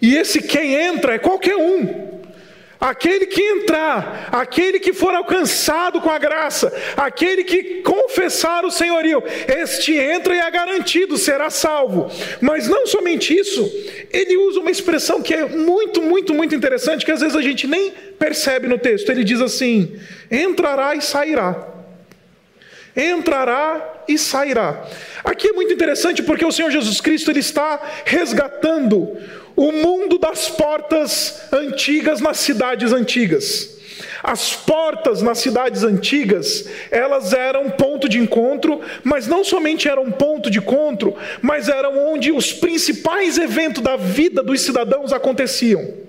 E 0.00 0.14
esse 0.14 0.42
quem 0.42 0.74
entra 0.74 1.14
é 1.14 1.18
qualquer 1.18 1.56
um. 1.56 2.05
Aquele 2.78 3.26
que 3.26 3.42
entrar, 3.42 4.28
aquele 4.30 4.78
que 4.78 4.92
for 4.92 5.14
alcançado 5.14 6.00
com 6.00 6.10
a 6.10 6.18
graça, 6.18 6.72
aquele 6.96 7.42
que 7.42 7.80
confessar 7.82 8.64
o 8.66 8.70
senhorio, 8.70 9.22
este 9.48 9.94
entra 9.94 10.34
e 10.34 10.38
é 10.38 10.50
garantido, 10.50 11.16
será 11.16 11.48
salvo. 11.48 12.10
Mas 12.40 12.68
não 12.68 12.86
somente 12.86 13.34
isso, 13.34 13.64
ele 14.12 14.36
usa 14.36 14.60
uma 14.60 14.70
expressão 14.70 15.22
que 15.22 15.32
é 15.32 15.46
muito, 15.46 16.02
muito, 16.02 16.34
muito 16.34 16.54
interessante, 16.54 17.04
que 17.04 17.12
às 17.12 17.20
vezes 17.20 17.34
a 17.34 17.40
gente 17.40 17.66
nem 17.66 17.90
percebe 18.18 18.68
no 18.68 18.78
texto. 18.78 19.10
Ele 19.10 19.24
diz 19.24 19.40
assim: 19.40 19.98
entrará 20.30 20.94
e 20.94 21.00
sairá. 21.00 21.68
Entrará 22.94 24.04
e 24.08 24.18
sairá. 24.18 24.86
Aqui 25.24 25.48
é 25.48 25.52
muito 25.52 25.72
interessante 25.72 26.22
porque 26.22 26.44
o 26.44 26.52
Senhor 26.52 26.70
Jesus 26.70 27.00
Cristo 27.00 27.30
ele 27.30 27.40
está 27.40 27.80
resgatando 28.04 29.16
o 29.56 29.72
mundo 29.72 30.18
das 30.18 30.48
portas 30.50 31.40
antigas 31.50 32.20
nas 32.20 32.38
cidades 32.38 32.92
antigas. 32.92 33.74
As 34.22 34.54
portas 34.54 35.22
nas 35.22 35.38
cidades 35.38 35.82
antigas, 35.82 36.68
elas 36.90 37.32
eram 37.32 37.70
ponto 37.70 38.08
de 38.08 38.18
encontro, 38.18 38.80
mas 39.02 39.26
não 39.26 39.42
somente 39.42 39.88
eram 39.88 40.10
ponto 40.10 40.50
de 40.50 40.58
encontro, 40.58 41.16
mas 41.40 41.68
eram 41.68 42.12
onde 42.12 42.30
os 42.30 42.52
principais 42.52 43.38
eventos 43.38 43.82
da 43.82 43.96
vida 43.96 44.42
dos 44.42 44.60
cidadãos 44.60 45.12
aconteciam. 45.12 46.06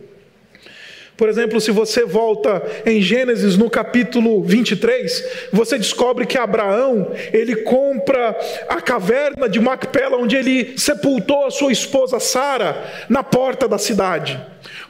Por 1.17 1.27
exemplo, 1.27 1.59
se 1.59 1.71
você 1.71 2.05
volta 2.05 2.61
em 2.85 3.01
Gênesis 3.01 3.57
no 3.57 3.71
capítulo 3.71 4.43
23, 4.43 5.49
você 5.51 5.75
descobre 5.75 6.27
que 6.27 6.37
Abraão, 6.37 7.11
ele 7.33 7.55
compra 7.63 8.37
a 8.69 8.79
caverna 8.79 9.49
de 9.49 9.59
Macpela 9.59 10.17
onde 10.17 10.35
ele 10.35 10.77
sepultou 10.77 11.45
a 11.45 11.51
sua 11.51 11.71
esposa 11.71 12.19
Sara 12.19 12.85
na 13.09 13.23
porta 13.23 13.67
da 13.67 13.79
cidade. 13.79 14.39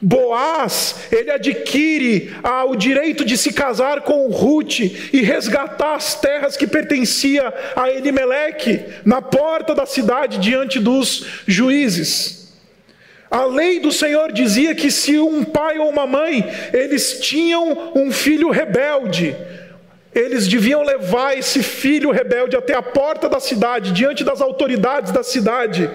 Boaz, 0.02 0.96
ele 1.10 1.30
adquire 1.30 2.34
ah, 2.42 2.64
o 2.66 2.76
direito 2.76 3.24
de 3.24 3.38
se 3.38 3.52
casar 3.52 4.02
com 4.02 4.28
Ruth 4.28 4.80
e 4.80 5.22
resgatar 5.22 5.94
as 5.94 6.14
terras 6.20 6.58
que 6.58 6.66
pertencia 6.66 7.52
a 7.74 7.90
Elimeleque 7.90 8.84
na 9.02 9.22
porta 9.22 9.74
da 9.74 9.86
cidade 9.86 10.38
diante 10.38 10.78
dos 10.78 11.24
juízes. 11.46 12.37
A 13.30 13.44
lei 13.44 13.78
do 13.78 13.92
Senhor 13.92 14.32
dizia 14.32 14.74
que 14.74 14.90
se 14.90 15.18
um 15.18 15.44
pai 15.44 15.78
ou 15.78 15.90
uma 15.90 16.06
mãe, 16.06 16.44
eles 16.72 17.20
tinham 17.20 17.92
um 17.94 18.10
filho 18.10 18.50
rebelde, 18.50 19.36
eles 20.14 20.48
deviam 20.48 20.82
levar 20.82 21.36
esse 21.36 21.62
filho 21.62 22.10
rebelde 22.10 22.56
até 22.56 22.74
a 22.74 22.82
porta 22.82 23.28
da 23.28 23.38
cidade, 23.38 23.92
diante 23.92 24.24
das 24.24 24.40
autoridades 24.40 25.12
da 25.12 25.22
cidade, 25.22 25.90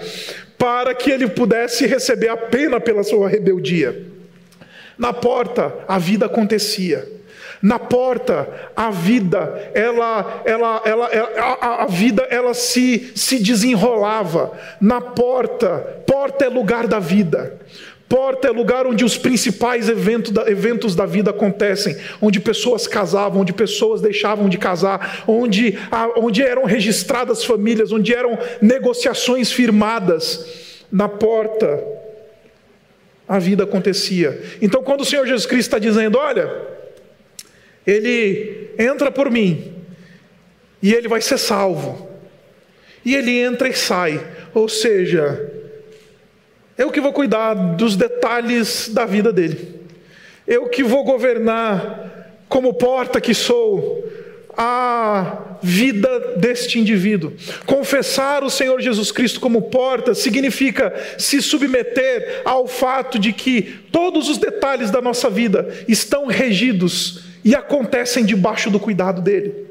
para 0.56 0.94
que 0.94 1.10
ele 1.10 1.26
pudesse 1.26 1.86
receber 1.86 2.28
a 2.28 2.36
pena 2.36 2.80
pela 2.80 3.02
sua 3.02 3.28
rebeldia. 3.28 4.04
Na 4.96 5.12
porta, 5.12 5.74
a 5.88 5.98
vida 5.98 6.26
acontecia. 6.26 7.06
Na 7.64 7.78
porta, 7.78 8.46
a 8.76 8.90
vida, 8.90 9.70
ela, 9.72 10.42
ela, 10.44 10.82
ela, 10.84 11.06
a, 11.06 11.84
a, 11.84 11.86
vida, 11.86 12.26
ela 12.28 12.52
se, 12.52 13.10
se 13.14 13.38
desenrolava. 13.38 14.52
Na 14.78 15.00
porta, 15.00 15.78
porta 16.06 16.44
é 16.44 16.48
lugar 16.50 16.86
da 16.86 16.98
vida. 16.98 17.58
Porta 18.06 18.48
é 18.48 18.50
lugar 18.50 18.86
onde 18.86 19.02
os 19.02 19.16
principais 19.16 19.88
eventos 19.88 20.30
da, 20.30 20.42
eventos 20.46 20.94
da 20.94 21.06
vida 21.06 21.30
acontecem, 21.30 21.96
onde 22.20 22.38
pessoas 22.38 22.86
casavam, 22.86 23.40
onde 23.40 23.54
pessoas 23.54 24.02
deixavam 24.02 24.46
de 24.46 24.58
casar, 24.58 25.24
onde, 25.26 25.78
onde 26.18 26.42
eram 26.42 26.66
registradas 26.66 27.46
famílias, 27.46 27.92
onde 27.92 28.14
eram 28.14 28.38
negociações 28.60 29.50
firmadas. 29.50 30.84
Na 30.92 31.08
porta, 31.08 31.82
a 33.26 33.38
vida 33.38 33.64
acontecia. 33.64 34.42
Então, 34.60 34.82
quando 34.82 35.00
o 35.00 35.04
Senhor 35.06 35.26
Jesus 35.26 35.46
Cristo 35.46 35.68
está 35.68 35.78
dizendo: 35.78 36.18
Olha, 36.18 36.73
ele 37.86 38.70
entra 38.78 39.10
por 39.10 39.30
mim 39.30 39.72
e 40.82 40.92
ele 40.92 41.08
vai 41.08 41.20
ser 41.20 41.38
salvo. 41.38 42.08
E 43.04 43.14
ele 43.14 43.38
entra 43.38 43.68
e 43.68 43.74
sai. 43.74 44.22
Ou 44.54 44.68
seja, 44.68 45.50
eu 46.76 46.90
que 46.90 47.00
vou 47.00 47.12
cuidar 47.12 47.54
dos 47.54 47.96
detalhes 47.96 48.88
da 48.88 49.04
vida 49.04 49.32
dele. 49.32 49.80
Eu 50.46 50.68
que 50.68 50.82
vou 50.82 51.04
governar 51.04 52.34
como 52.48 52.74
porta 52.74 53.20
que 53.20 53.34
sou 53.34 54.04
a 54.56 55.56
vida 55.62 56.36
deste 56.36 56.78
indivíduo. 56.78 57.32
Confessar 57.66 58.44
o 58.44 58.50
Senhor 58.50 58.80
Jesus 58.80 59.10
Cristo 59.10 59.40
como 59.40 59.62
porta 59.62 60.14
significa 60.14 60.94
se 61.18 61.40
submeter 61.40 62.42
ao 62.44 62.66
fato 62.66 63.18
de 63.18 63.32
que 63.32 63.62
todos 63.90 64.28
os 64.28 64.38
detalhes 64.38 64.90
da 64.90 65.00
nossa 65.00 65.28
vida 65.30 65.74
estão 65.88 66.26
regidos 66.26 67.33
e 67.44 67.54
acontecem 67.54 68.24
debaixo 68.24 68.70
do 68.70 68.80
cuidado 68.80 69.20
dele. 69.20 69.66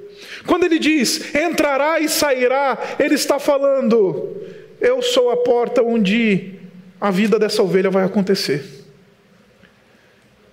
Quando 0.46 0.66
ele 0.66 0.78
diz 0.78 1.34
entrará 1.34 2.00
e 2.00 2.08
sairá, 2.08 2.78
ele 3.00 3.16
está 3.16 3.40
falando: 3.40 4.38
eu 4.80 5.02
sou 5.02 5.32
a 5.32 5.38
porta 5.38 5.82
onde 5.82 6.56
a 7.00 7.10
vida 7.10 7.40
dessa 7.40 7.64
ovelha 7.64 7.90
vai 7.90 8.04
acontecer. 8.04 8.64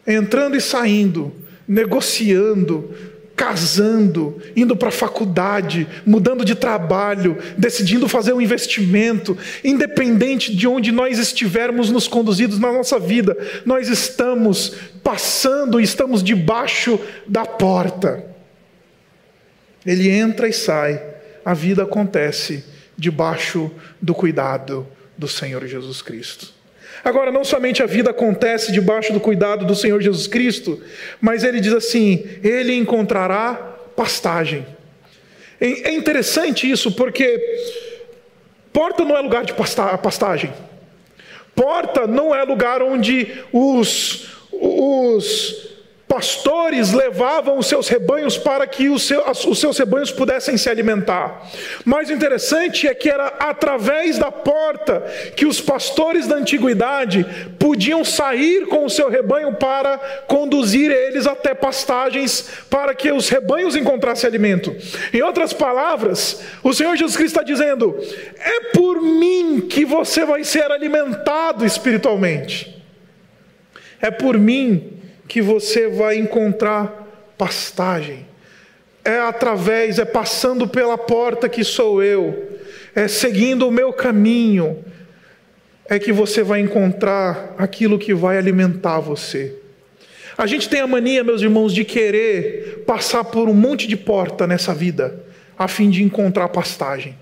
Entrando 0.06 0.56
e 0.56 0.60
saindo, 0.60 1.32
negociando, 1.68 2.94
casando, 3.40 4.38
indo 4.54 4.76
para 4.76 4.90
a 4.90 4.92
faculdade, 4.92 5.88
mudando 6.04 6.44
de 6.44 6.54
trabalho, 6.54 7.38
decidindo 7.56 8.06
fazer 8.06 8.34
um 8.34 8.40
investimento, 8.40 9.36
independente 9.64 10.54
de 10.54 10.68
onde 10.68 10.92
nós 10.92 11.18
estivermos 11.18 11.90
nos 11.90 12.06
conduzidos 12.06 12.58
na 12.58 12.70
nossa 12.70 12.98
vida, 12.98 13.34
nós 13.64 13.88
estamos 13.88 14.74
passando, 15.02 15.80
estamos 15.80 16.22
debaixo 16.22 17.00
da 17.26 17.46
porta. 17.46 18.22
Ele 19.86 20.10
entra 20.10 20.46
e 20.46 20.52
sai, 20.52 21.02
a 21.42 21.54
vida 21.54 21.84
acontece 21.84 22.62
debaixo 22.94 23.70
do 24.02 24.14
cuidado 24.14 24.86
do 25.16 25.26
Senhor 25.26 25.66
Jesus 25.66 26.02
Cristo. 26.02 26.59
Agora, 27.02 27.30
não 27.30 27.44
somente 27.44 27.82
a 27.82 27.86
vida 27.86 28.10
acontece 28.10 28.72
debaixo 28.72 29.12
do 29.12 29.20
cuidado 29.20 29.64
do 29.64 29.74
Senhor 29.74 30.00
Jesus 30.00 30.26
Cristo, 30.26 30.80
mas 31.20 31.44
ele 31.44 31.60
diz 31.60 31.72
assim: 31.72 32.24
ele 32.42 32.74
encontrará 32.74 33.54
pastagem. 33.96 34.66
É 35.60 35.92
interessante 35.92 36.70
isso, 36.70 36.92
porque 36.92 37.38
porta 38.72 39.04
não 39.04 39.16
é 39.16 39.20
lugar 39.20 39.44
de 39.44 39.54
pastagem. 39.54 40.52
Porta 41.54 42.06
não 42.06 42.34
é 42.34 42.42
lugar 42.42 42.82
onde 42.82 43.44
os, 43.52 44.28
os 44.50 45.69
pastores 46.10 46.92
levavam 46.92 47.56
os 47.56 47.68
seus 47.68 47.86
rebanhos 47.86 48.36
para 48.36 48.66
que 48.66 48.88
os 48.88 49.06
seus, 49.06 49.44
os 49.44 49.60
seus 49.60 49.78
rebanhos 49.78 50.10
pudessem 50.10 50.56
se 50.56 50.68
alimentar. 50.68 51.48
Mas 51.84 52.10
o 52.10 52.12
interessante 52.12 52.88
é 52.88 52.92
que 52.92 53.08
era 53.08 53.28
através 53.38 54.18
da 54.18 54.32
porta 54.32 55.04
que 55.36 55.46
os 55.46 55.60
pastores 55.60 56.26
da 56.26 56.34
antiguidade 56.34 57.24
podiam 57.60 58.04
sair 58.04 58.66
com 58.66 58.84
o 58.84 58.90
seu 58.90 59.08
rebanho 59.08 59.54
para 59.54 59.98
conduzir 60.26 60.90
eles 60.90 61.28
até 61.28 61.54
pastagens 61.54 62.50
para 62.68 62.92
que 62.92 63.12
os 63.12 63.28
rebanhos 63.28 63.76
encontrassem 63.76 64.26
alimento. 64.26 64.76
Em 65.14 65.22
outras 65.22 65.52
palavras, 65.52 66.42
o 66.64 66.74
Senhor 66.74 66.96
Jesus 66.96 67.16
Cristo 67.16 67.38
está 67.38 67.44
dizendo: 67.44 67.96
é 68.36 68.72
por 68.72 69.00
mim 69.00 69.60
que 69.60 69.84
você 69.84 70.24
vai 70.24 70.42
ser 70.42 70.72
alimentado 70.72 71.64
espiritualmente. 71.64 72.82
É 74.02 74.10
por 74.10 74.36
mim 74.36 74.99
que 75.30 75.40
você 75.40 75.86
vai 75.86 76.16
encontrar 76.16 77.06
pastagem. 77.38 78.26
É 79.04 79.20
através, 79.20 80.00
é 80.00 80.04
passando 80.04 80.66
pela 80.66 80.98
porta 80.98 81.48
que 81.48 81.62
sou 81.62 82.02
eu, 82.02 82.58
é 82.96 83.06
seguindo 83.06 83.68
o 83.68 83.70
meu 83.70 83.92
caminho, 83.92 84.84
é 85.88 86.00
que 86.00 86.12
você 86.12 86.42
vai 86.42 86.58
encontrar 86.58 87.54
aquilo 87.56 87.96
que 87.96 88.12
vai 88.12 88.38
alimentar 88.38 88.98
você. 88.98 89.54
A 90.36 90.48
gente 90.48 90.68
tem 90.68 90.80
a 90.80 90.86
mania, 90.88 91.22
meus 91.22 91.42
irmãos, 91.42 91.72
de 91.72 91.84
querer 91.84 92.82
passar 92.84 93.22
por 93.22 93.48
um 93.48 93.54
monte 93.54 93.86
de 93.86 93.96
porta 93.96 94.48
nessa 94.48 94.74
vida, 94.74 95.24
a 95.56 95.68
fim 95.68 95.90
de 95.90 96.02
encontrar 96.02 96.48
pastagem. 96.48 97.16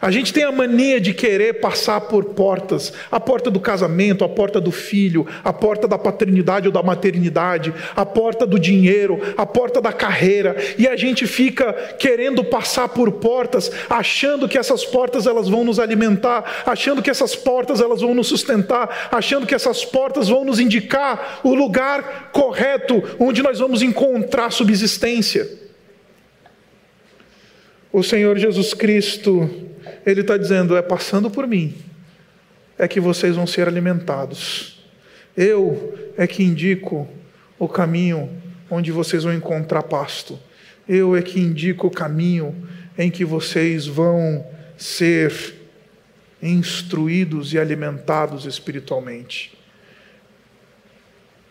A 0.00 0.10
gente 0.12 0.32
tem 0.32 0.44
a 0.44 0.52
mania 0.52 1.00
de 1.00 1.12
querer 1.12 1.60
passar 1.60 2.02
por 2.02 2.26
portas, 2.26 2.92
a 3.10 3.18
porta 3.18 3.50
do 3.50 3.58
casamento, 3.58 4.24
a 4.24 4.28
porta 4.28 4.60
do 4.60 4.70
filho, 4.70 5.26
a 5.42 5.52
porta 5.52 5.88
da 5.88 5.98
paternidade 5.98 6.68
ou 6.68 6.72
da 6.72 6.82
maternidade, 6.82 7.74
a 7.96 8.06
porta 8.06 8.46
do 8.46 8.58
dinheiro, 8.58 9.20
a 9.36 9.44
porta 9.44 9.80
da 9.80 9.92
carreira, 9.92 10.56
e 10.78 10.86
a 10.86 10.96
gente 10.96 11.26
fica 11.26 11.72
querendo 11.98 12.44
passar 12.44 12.88
por 12.88 13.12
portas, 13.12 13.72
achando 13.90 14.48
que 14.48 14.56
essas 14.56 14.84
portas 14.84 15.26
elas 15.26 15.48
vão 15.48 15.64
nos 15.64 15.80
alimentar, 15.80 16.62
achando 16.64 17.02
que 17.02 17.10
essas 17.10 17.34
portas 17.34 17.80
elas 17.80 18.00
vão 18.00 18.14
nos 18.14 18.28
sustentar, 18.28 19.08
achando 19.10 19.46
que 19.46 19.54
essas 19.54 19.84
portas 19.84 20.28
vão 20.28 20.44
nos 20.44 20.60
indicar 20.60 21.40
o 21.42 21.54
lugar 21.54 22.30
correto 22.32 23.02
onde 23.18 23.42
nós 23.42 23.58
vamos 23.58 23.82
encontrar 23.82 24.52
subsistência. 24.52 25.48
O 27.92 28.02
Senhor 28.02 28.38
Jesus 28.38 28.74
Cristo 28.74 29.67
ele 30.04 30.20
está 30.20 30.36
dizendo: 30.36 30.76
é 30.76 30.82
passando 30.82 31.30
por 31.30 31.46
mim, 31.46 31.74
é 32.78 32.86
que 32.86 33.00
vocês 33.00 33.36
vão 33.36 33.46
ser 33.46 33.68
alimentados. 33.68 34.82
Eu 35.36 36.12
é 36.16 36.26
que 36.26 36.42
indico 36.42 37.08
o 37.58 37.68
caminho 37.68 38.30
onde 38.70 38.90
vocês 38.90 39.24
vão 39.24 39.32
encontrar 39.32 39.82
pasto. 39.82 40.38
Eu 40.88 41.16
é 41.16 41.22
que 41.22 41.40
indico 41.40 41.86
o 41.86 41.90
caminho 41.90 42.54
em 42.96 43.10
que 43.10 43.24
vocês 43.24 43.86
vão 43.86 44.44
ser 44.76 45.56
instruídos 46.42 47.52
e 47.52 47.58
alimentados 47.58 48.46
espiritualmente. 48.46 49.56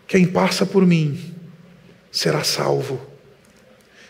Quem 0.07 0.25
passa 0.25 0.65
por 0.65 0.85
mim 0.85 1.35
será 2.09 2.43
salvo, 2.43 3.05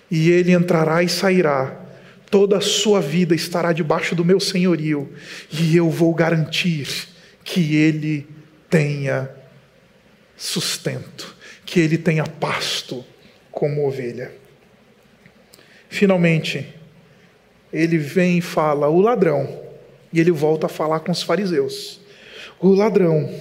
e 0.09 0.29
ele 0.29 0.51
entrará 0.51 1.01
e 1.03 1.09
sairá 1.09 1.86
toda 2.29 2.57
a 2.57 2.61
sua 2.61 3.01
vida 3.01 3.33
estará 3.33 3.71
debaixo 3.71 4.15
do 4.15 4.25
meu 4.25 4.39
senhorio, 4.39 5.13
e 5.51 5.75
eu 5.75 5.89
vou 5.89 6.13
garantir 6.13 7.07
que 7.43 7.75
ele 7.75 8.27
tenha 8.69 9.29
sustento, 10.35 11.35
que 11.65 11.79
ele 11.79 11.97
tenha 11.97 12.25
pasto 12.25 13.03
como 13.51 13.87
ovelha. 13.87 14.31
Finalmente, 15.89 16.73
ele 17.71 17.97
vem 17.97 18.39
e 18.39 18.41
fala: 18.41 18.89
o 18.89 19.01
ladrão, 19.01 19.61
e 20.11 20.19
ele 20.19 20.31
volta 20.31 20.67
a 20.67 20.69
falar 20.69 20.99
com 20.99 21.11
os 21.11 21.23
fariseus. 21.23 21.99
O 22.59 22.69
ladrão, 22.73 23.33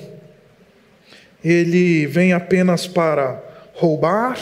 ele 1.45 2.07
vem 2.07 2.33
apenas 2.33 2.87
para 2.87 3.43
roubar, 3.75 4.39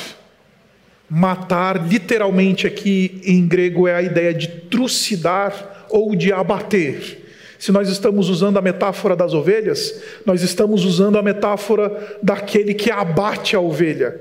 Matar, 1.09 1.87
literalmente 1.87 2.67
aqui 2.67 3.21
em 3.25 3.47
grego, 3.47 3.87
é 3.87 3.95
a 3.95 4.03
ideia 4.03 4.33
de 4.33 4.49
trucidar 4.49 5.87
ou 5.91 6.17
de 6.17 6.33
abater. 6.33 7.23
Se 7.59 7.73
nós 7.73 7.89
estamos 7.89 8.29
usando 8.29 8.59
a 8.59 8.63
metáfora 8.63 9.15
das 9.17 9.33
ovelhas, 9.33 10.03
nós 10.27 10.43
estamos 10.43 10.85
usando 10.85 11.17
a 11.17 11.23
metáfora 11.23 12.19
daquele 12.23 12.75
que 12.75 12.91
abate 12.91 13.57
a 13.57 13.61
ovelha. 13.61 14.21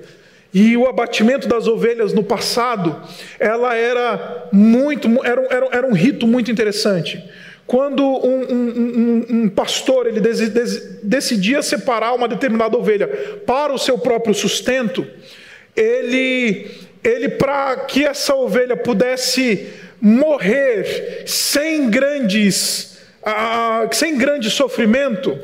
E 0.54 0.78
o 0.78 0.88
abatimento 0.88 1.48
das 1.48 1.68
ovelhas 1.68 2.14
no 2.14 2.24
passado, 2.24 3.02
ela 3.40 3.76
era 3.76 4.48
muito, 4.52 5.08
era, 5.26 5.42
era, 5.50 5.70
era 5.72 5.88
um 5.88 5.94
rito 5.94 6.28
muito 6.28 6.52
interessante. 6.52 7.22
quando 7.66 8.04
um, 8.04 8.44
um, 8.54 8.68
um, 8.68 9.26
um 9.30 9.50
pastor 9.50 10.08
ele 10.08 10.20
des, 10.20 10.50
des, 10.50 11.00
decidia 11.02 11.62
separar 11.62 12.14
uma 12.14 12.28
determinada 12.28 12.78
ovelha 12.78 13.08
para 13.46 13.74
o 13.74 13.80
seu 13.80 13.98
próprio 13.98 14.34
sustento, 14.34 15.08
ele, 15.76 16.72
ele 17.04 17.30
para 17.30 17.76
que 17.78 18.06
essa 18.06 18.36
ovelha 18.36 18.78
pudesse 18.78 19.72
morrer 20.02 21.24
sem 21.26 21.90
grandes, 21.90 23.00
ah, 23.24 23.88
sem 23.92 24.18
grande 24.18 24.50
sofrimento, 24.50 25.40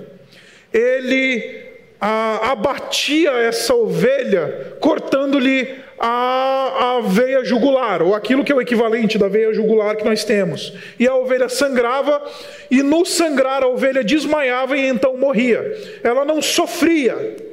ele 0.74 1.70
ah, 2.00 2.52
abatia 2.52 3.32
essa 3.32 3.74
ovelha, 3.74 4.78
cortando-lhe 4.80 5.80
a, 6.00 6.98
a 6.98 7.02
veia 7.02 7.44
jugular, 7.44 8.02
ou 8.02 8.16
aquilo 8.16 8.44
que 8.44 8.52
é 8.52 8.56
o 8.56 8.62
equivalente 8.62 9.18
da 9.18 9.28
veia 9.28 9.54
jugular 9.54 9.96
que 9.98 10.06
nós 10.06 10.24
temos. 10.24 10.74
E 10.98 11.08
a 11.08 11.16
ovelha 11.16 11.50
sangrava, 11.50 12.22
e 12.72 12.82
no 12.82 13.06
sangrar 13.06 13.64
a 13.64 13.68
ovelha 13.68 14.04
desmaiava 14.04 14.78
e 14.78 14.86
então 14.86 15.18
morria. 15.18 15.62
Ela 16.04 16.24
não 16.24 16.42
sofria. 16.42 17.49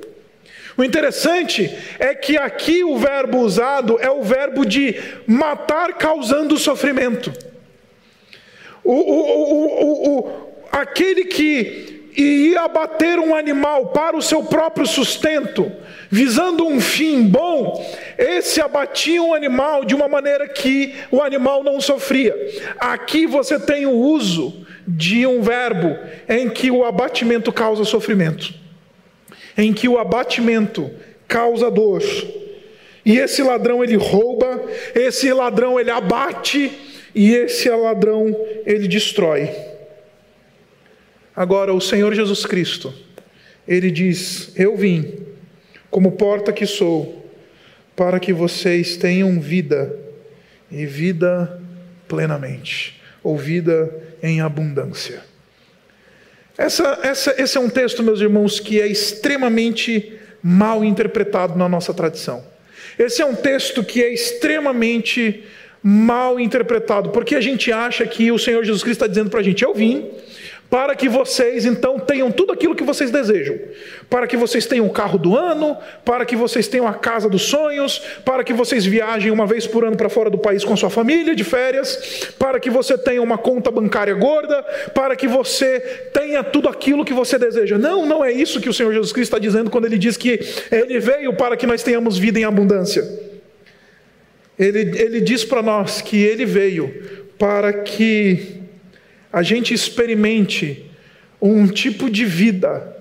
O 0.77 0.85
interessante 0.85 1.74
é 1.99 2.14
que 2.14 2.37
aqui 2.37 2.85
o 2.85 2.97
verbo 2.99 3.39
usado 3.39 3.99
é 4.01 4.11
o 4.11 4.22
verbo 4.22 4.64
de 4.64 4.95
matar 5.27 5.95
causando 5.95 6.59
sofrimento. 6.59 7.33
O, 8.85 8.93
o, 8.93 10.18
o, 10.18 10.49
aquele 10.70 11.24
que 11.24 11.97
ia 12.16 12.62
abater 12.62 13.18
um 13.18 13.35
animal 13.35 13.89
para 13.89 14.16
o 14.16 14.22
seu 14.22 14.43
próprio 14.43 14.87
sustento, 14.87 15.70
visando 16.11 16.66
um 16.66 16.81
fim 16.81 17.22
bom, 17.27 17.85
esse 18.16 18.61
abatia 18.61 19.22
um 19.22 19.35
animal 19.35 19.85
de 19.85 19.95
uma 19.95 20.09
maneira 20.09 20.49
que 20.49 20.95
o 21.11 21.22
animal 21.22 21.62
não 21.62 21.81
sofria. 21.81 22.35
Aqui 22.79 23.27
você 23.27 23.59
tem 23.59 23.87
o 23.87 23.93
uso 23.93 24.66
de 24.87 25.27
um 25.27 25.43
verbo 25.43 25.97
em 26.29 26.49
que 26.49 26.70
o 26.70 26.85
abatimento 26.85 27.53
causa 27.53 27.85
sofrimento, 27.85 28.55
em 29.57 29.72
que 29.72 29.88
o 29.88 29.98
abatimento 29.98 30.90
causa 31.26 31.70
dor. 31.70 32.02
E 33.04 33.18
esse 33.18 33.42
ladrão 33.42 33.82
ele 33.82 33.96
rouba, 33.96 34.64
esse 34.94 35.32
ladrão 35.32 35.78
ele 35.78 35.90
abate 35.90 36.72
e 37.14 37.32
esse 37.32 37.68
ladrão 37.70 38.36
ele 38.64 38.88
destrói. 38.88 39.50
Agora, 41.34 41.72
o 41.72 41.80
Senhor 41.80 42.14
Jesus 42.14 42.44
Cristo, 42.44 42.92
ele 43.66 43.90
diz: 43.90 44.52
Eu 44.57 44.76
vim, 44.76 45.14
como 45.90 46.12
porta 46.12 46.52
que 46.52 46.66
sou, 46.66 47.24
para 47.94 48.18
que 48.18 48.32
vocês 48.32 48.96
tenham 48.96 49.40
vida, 49.40 49.96
e 50.70 50.84
vida 50.84 51.61
plenamente, 52.09 53.00
ou 53.22 53.36
vida 53.36 53.94
em 54.22 54.40
abundância. 54.40 55.22
Essa, 56.59 56.98
essa, 57.02 57.34
esse 57.38 57.57
é 57.57 57.61
um 57.61 57.68
texto, 57.68 58.02
meus 58.02 58.20
irmãos, 58.20 58.59
que 58.59 58.80
é 58.80 58.86
extremamente 58.86 60.12
mal 60.42 60.84
interpretado 60.84 61.59
na 61.59 61.68
nossa 61.68 61.92
tradição. 61.92 62.44
Esse 62.98 63.20
é 63.20 63.26
um 63.26 63.34
texto 63.34 63.84
que 63.84 64.02
é 64.02 64.12
extremamente 64.12 65.44
mal 65.82 66.40
interpretado, 66.40 67.11
porque 67.11 67.34
a 67.34 67.40
gente 67.40 67.70
acha 67.70 68.07
que 68.07 68.32
o 68.32 68.38
Senhor 68.38 68.64
Jesus 68.64 68.82
Cristo 68.82 69.02
está 69.02 69.07
dizendo 69.07 69.30
para 69.30 69.40
a 69.40 69.42
gente: 69.42 69.62
Eu 69.62 69.74
vim 69.74 70.09
para 70.68 70.96
que 70.96 71.08
vocês 71.08 71.64
então 71.64 71.98
tenham 71.98 72.30
tudo 72.30 72.52
aquilo 72.52 72.74
que 72.74 72.82
vocês 72.82 73.10
desejam, 73.10 73.56
para 74.10 74.26
que 74.26 74.36
vocês 74.36 74.66
tenham 74.66 74.86
o 74.86 74.90
carro 74.90 75.18
do 75.18 75.36
ano, 75.36 75.76
para 76.04 76.24
que 76.24 76.34
vocês 76.34 76.66
tenham 76.66 76.86
a 76.86 76.94
casa 76.94 77.28
dos 77.28 77.42
sonhos, 77.42 77.98
para 78.24 78.42
que 78.42 78.52
vocês 78.52 78.84
viajem 78.84 79.30
uma 79.30 79.46
vez 79.46 79.66
por 79.66 79.84
ano 79.84 79.96
para 79.96 80.08
fora 80.08 80.28
do 80.28 80.38
país 80.38 80.64
com 80.64 80.76
sua 80.76 80.90
família 80.90 81.34
de 81.34 81.44
férias, 81.44 82.32
para 82.38 82.58
que 82.58 82.68
você 82.68 82.98
tenha 82.98 83.22
uma 83.22 83.38
conta 83.38 83.70
bancária 83.70 84.14
gorda, 84.14 84.62
para 84.94 85.14
que 85.14 85.28
você 85.28 85.80
tenha 86.12 86.42
tudo 86.42 86.68
aquilo 86.68 87.04
que 87.04 87.12
você 87.12 87.38
deseja. 87.38 87.78
Não, 87.78 88.04
não 88.04 88.24
é 88.24 88.32
isso 88.32 88.60
que 88.60 88.68
o 88.68 88.74
Senhor 88.74 88.92
Jesus 88.92 89.12
Cristo 89.12 89.34
está 89.34 89.38
dizendo 89.38 89.70
quando 89.70 89.86
ele 89.86 89.98
diz 89.98 90.16
que 90.16 90.40
ele 90.70 90.98
veio 90.98 91.32
para 91.34 91.56
que 91.56 91.66
nós 91.66 91.82
tenhamos 91.82 92.18
vida 92.18 92.38
em 92.38 92.44
abundância. 92.44 93.04
Ele, 94.58 94.98
ele 94.98 95.20
diz 95.20 95.44
para 95.44 95.62
nós 95.62 96.00
que 96.00 96.22
ele 96.22 96.44
veio 96.44 97.26
para 97.38 97.72
que 97.72 98.65
a 99.37 99.43
gente 99.43 99.74
experimente 99.74 100.87
um 101.43 101.66
tipo 101.66 102.09
de 102.09 102.24
vida 102.24 102.97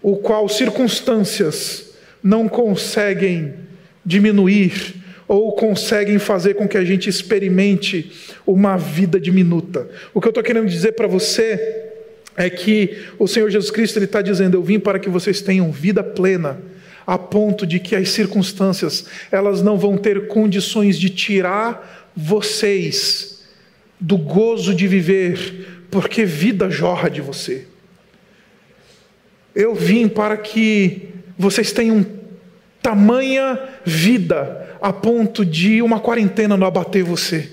o 0.00 0.16
qual 0.16 0.48
circunstâncias 0.48 1.92
não 2.22 2.48
conseguem 2.48 3.52
diminuir 4.02 4.94
ou 5.28 5.54
conseguem 5.54 6.18
fazer 6.18 6.54
com 6.54 6.66
que 6.66 6.78
a 6.78 6.84
gente 6.86 7.10
experimente 7.10 8.10
uma 8.46 8.78
vida 8.78 9.20
diminuta. 9.20 9.86
O 10.14 10.22
que 10.22 10.26
eu 10.26 10.30
estou 10.30 10.42
querendo 10.42 10.70
dizer 10.70 10.92
para 10.92 11.06
você 11.06 11.90
é 12.34 12.48
que 12.48 13.02
o 13.18 13.28
Senhor 13.28 13.50
Jesus 13.50 13.70
Cristo 13.70 13.98
está 13.98 14.22
dizendo: 14.22 14.56
eu 14.56 14.62
vim 14.62 14.80
para 14.80 14.98
que 14.98 15.10
vocês 15.10 15.42
tenham 15.42 15.70
vida 15.70 16.02
plena, 16.02 16.62
a 17.06 17.18
ponto 17.18 17.66
de 17.66 17.78
que 17.78 17.94
as 17.94 18.08
circunstâncias 18.08 19.04
elas 19.30 19.60
não 19.60 19.76
vão 19.76 19.98
ter 19.98 20.28
condições 20.28 20.98
de 20.98 21.10
tirar 21.10 22.10
vocês 22.16 23.31
do 24.02 24.18
gozo 24.18 24.74
de 24.74 24.88
viver, 24.88 25.86
porque 25.88 26.24
vida 26.24 26.68
jorra 26.68 27.08
de 27.08 27.20
você. 27.20 27.68
Eu 29.54 29.76
vim 29.76 30.08
para 30.08 30.36
que 30.36 31.10
vocês 31.38 31.70
tenham 31.70 32.04
tamanha 32.82 33.58
vida 33.84 34.76
a 34.80 34.92
ponto 34.92 35.46
de 35.46 35.80
uma 35.80 36.00
quarentena 36.00 36.56
não 36.56 36.66
abater 36.66 37.04
você, 37.04 37.48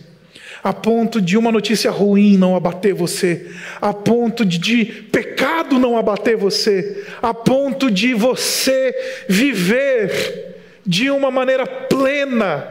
a 0.63 0.73
ponto 0.73 1.21
de 1.21 1.37
uma 1.37 1.51
notícia 1.51 1.91
ruim 1.91 2.35
não 2.35 2.55
abater 2.55 2.95
você, 2.95 3.51
a 3.79 3.93
ponto 3.93 4.43
de, 4.43 4.57
de 4.57 4.85
pecado 4.85 5.77
não 5.77 5.99
abater 5.99 6.35
você, 6.35 7.05
a 7.21 7.31
ponto 7.31 7.91
de 7.91 8.15
você 8.15 8.91
viver 9.29 10.55
de 10.83 11.11
uma 11.11 11.29
maneira 11.29 11.67
plena, 11.67 12.65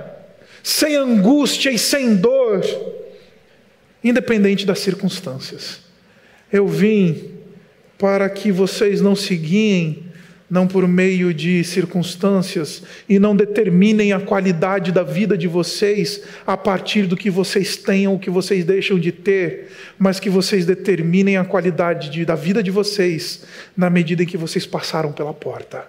sem 0.64 0.96
angústia 0.96 1.70
e 1.70 1.78
sem 1.78 2.16
dor 2.16 2.64
independente 4.02 4.64
das 4.64 4.78
circunstâncias. 4.78 5.80
Eu 6.52 6.66
vim 6.66 7.32
para 7.98 8.28
que 8.30 8.52
vocês 8.52 9.00
não 9.00 9.16
se 9.16 9.36
guiem 9.36 10.08
não 10.50 10.66
por 10.66 10.88
meio 10.88 11.34
de 11.34 11.62
circunstâncias 11.62 12.82
e 13.08 13.18
não 13.18 13.36
determinem 13.36 14.12
a 14.12 14.20
qualidade 14.20 14.90
da 14.92 15.02
vida 15.02 15.36
de 15.36 15.46
vocês 15.46 16.22
a 16.46 16.56
partir 16.56 17.06
do 17.06 17.16
que 17.16 17.28
vocês 17.28 17.76
tenham 17.76 18.12
ou 18.12 18.18
que 18.18 18.30
vocês 18.30 18.64
deixam 18.64 18.98
de 18.98 19.12
ter, 19.12 19.70
mas 19.98 20.18
que 20.18 20.30
vocês 20.30 20.64
determinem 20.64 21.36
a 21.36 21.44
qualidade 21.44 22.08
de, 22.08 22.24
da 22.24 22.34
vida 22.34 22.62
de 22.62 22.70
vocês 22.70 23.44
na 23.76 23.90
medida 23.90 24.22
em 24.22 24.26
que 24.26 24.38
vocês 24.38 24.64
passaram 24.64 25.12
pela 25.12 25.34
porta. 25.34 25.86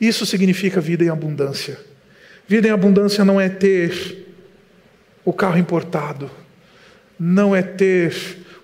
Isso 0.00 0.24
significa 0.24 0.80
vida 0.80 1.04
em 1.04 1.08
abundância. 1.08 1.76
Vida 2.46 2.68
em 2.68 2.70
abundância 2.70 3.24
não 3.24 3.40
é 3.40 3.48
ter 3.48 4.26
o 5.24 5.32
carro 5.32 5.58
importado 5.58 6.30
não 7.18 7.54
é 7.54 7.62
ter 7.62 8.14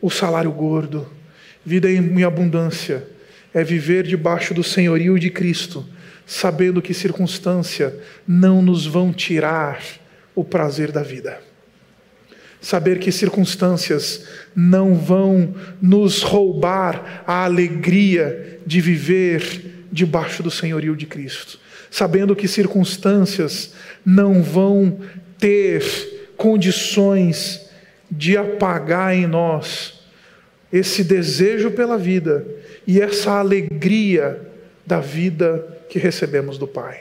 o 0.01 0.11
salário 0.11 0.53
gordo. 0.53 1.09
Vida 1.65 1.91
em 1.91 2.23
abundância 2.23 3.07
é 3.53 3.65
viver 3.65 4.05
debaixo 4.05 4.53
do 4.53 4.63
senhorio 4.63 5.19
de 5.19 5.31
Cristo, 5.31 5.87
sabendo 6.27 6.83
que 6.83 6.93
circunstância 6.93 7.97
não 8.27 8.61
nos 8.61 8.85
vão 8.85 9.13
tirar 9.13 9.81
o 10.35 10.45
prazer 10.45 10.93
da 10.93 11.03
vida. 11.03 11.41
Saber 12.61 12.99
que 12.99 13.13
circunstâncias 13.13 14.27
não 14.55 14.95
vão 14.95 15.55
nos 15.81 16.23
roubar 16.23 17.23
a 17.27 17.45
alegria 17.45 18.59
de 18.67 18.81
viver 18.81 19.87
debaixo 19.93 20.43
do 20.43 20.51
senhorio 20.51 20.97
de 20.97 21.07
Cristo. 21.07 21.59
Sabendo 21.91 22.35
que 22.35 22.49
circunstâncias 22.49 23.75
não 24.05 24.43
vão 24.43 24.99
ter 25.39 25.85
condições 26.37 27.64
de 28.11 28.37
apagar 28.37 29.15
em 29.15 29.27
nós 29.27 30.05
esse 30.73 31.05
desejo 31.05 31.71
pela 31.71 31.97
vida 31.97 32.47
e 32.87 33.01
essa 33.01 33.33
alegria 33.33 34.41
da 34.85 35.01
vida 35.01 35.67
que 35.89 35.99
recebemos 35.99 36.59
do 36.59 36.67
Pai. 36.67 37.01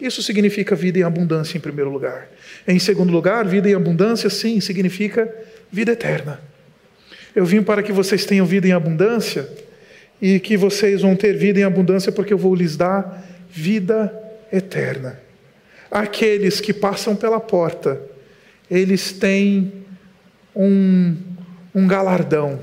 Isso 0.00 0.22
significa 0.22 0.76
vida 0.76 0.98
em 0.98 1.02
abundância, 1.02 1.58
em 1.58 1.60
primeiro 1.60 1.90
lugar. 1.90 2.28
Em 2.66 2.78
segundo 2.78 3.12
lugar, 3.12 3.46
vida 3.46 3.68
em 3.68 3.74
abundância, 3.74 4.30
sim, 4.30 4.60
significa 4.60 5.32
vida 5.70 5.92
eterna. 5.92 6.40
Eu 7.34 7.44
vim 7.44 7.62
para 7.62 7.82
que 7.82 7.92
vocês 7.92 8.24
tenham 8.24 8.46
vida 8.46 8.66
em 8.66 8.72
abundância 8.72 9.48
e 10.20 10.40
que 10.40 10.56
vocês 10.56 11.02
vão 11.02 11.14
ter 11.14 11.36
vida 11.36 11.60
em 11.60 11.64
abundância, 11.64 12.10
porque 12.10 12.32
eu 12.32 12.38
vou 12.38 12.54
lhes 12.54 12.76
dar 12.76 13.24
vida 13.50 14.12
eterna. 14.52 15.20
Aqueles 15.90 16.60
que 16.60 16.72
passam 16.72 17.16
pela 17.16 17.40
porta, 17.40 18.00
eles 18.70 19.12
têm 19.12 19.72
um, 20.54 21.16
um 21.74 21.86
galardão, 21.86 22.60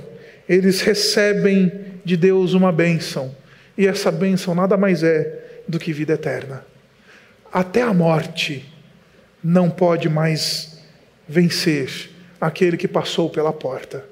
eles 0.47 0.81
recebem 0.81 1.71
de 2.03 2.15
Deus 2.15 2.53
uma 2.53 2.71
bênção, 2.71 3.35
e 3.77 3.87
essa 3.87 4.11
bênção 4.11 4.53
nada 4.53 4.77
mais 4.77 5.03
é 5.03 5.61
do 5.67 5.79
que 5.79 5.91
vida 5.91 6.13
eterna. 6.13 6.65
Até 7.51 7.81
a 7.81 7.93
morte 7.93 8.65
não 9.43 9.69
pode 9.69 10.09
mais 10.09 10.79
vencer 11.27 12.09
aquele 12.39 12.77
que 12.77 12.87
passou 12.87 13.29
pela 13.29 13.53
porta. 13.53 14.05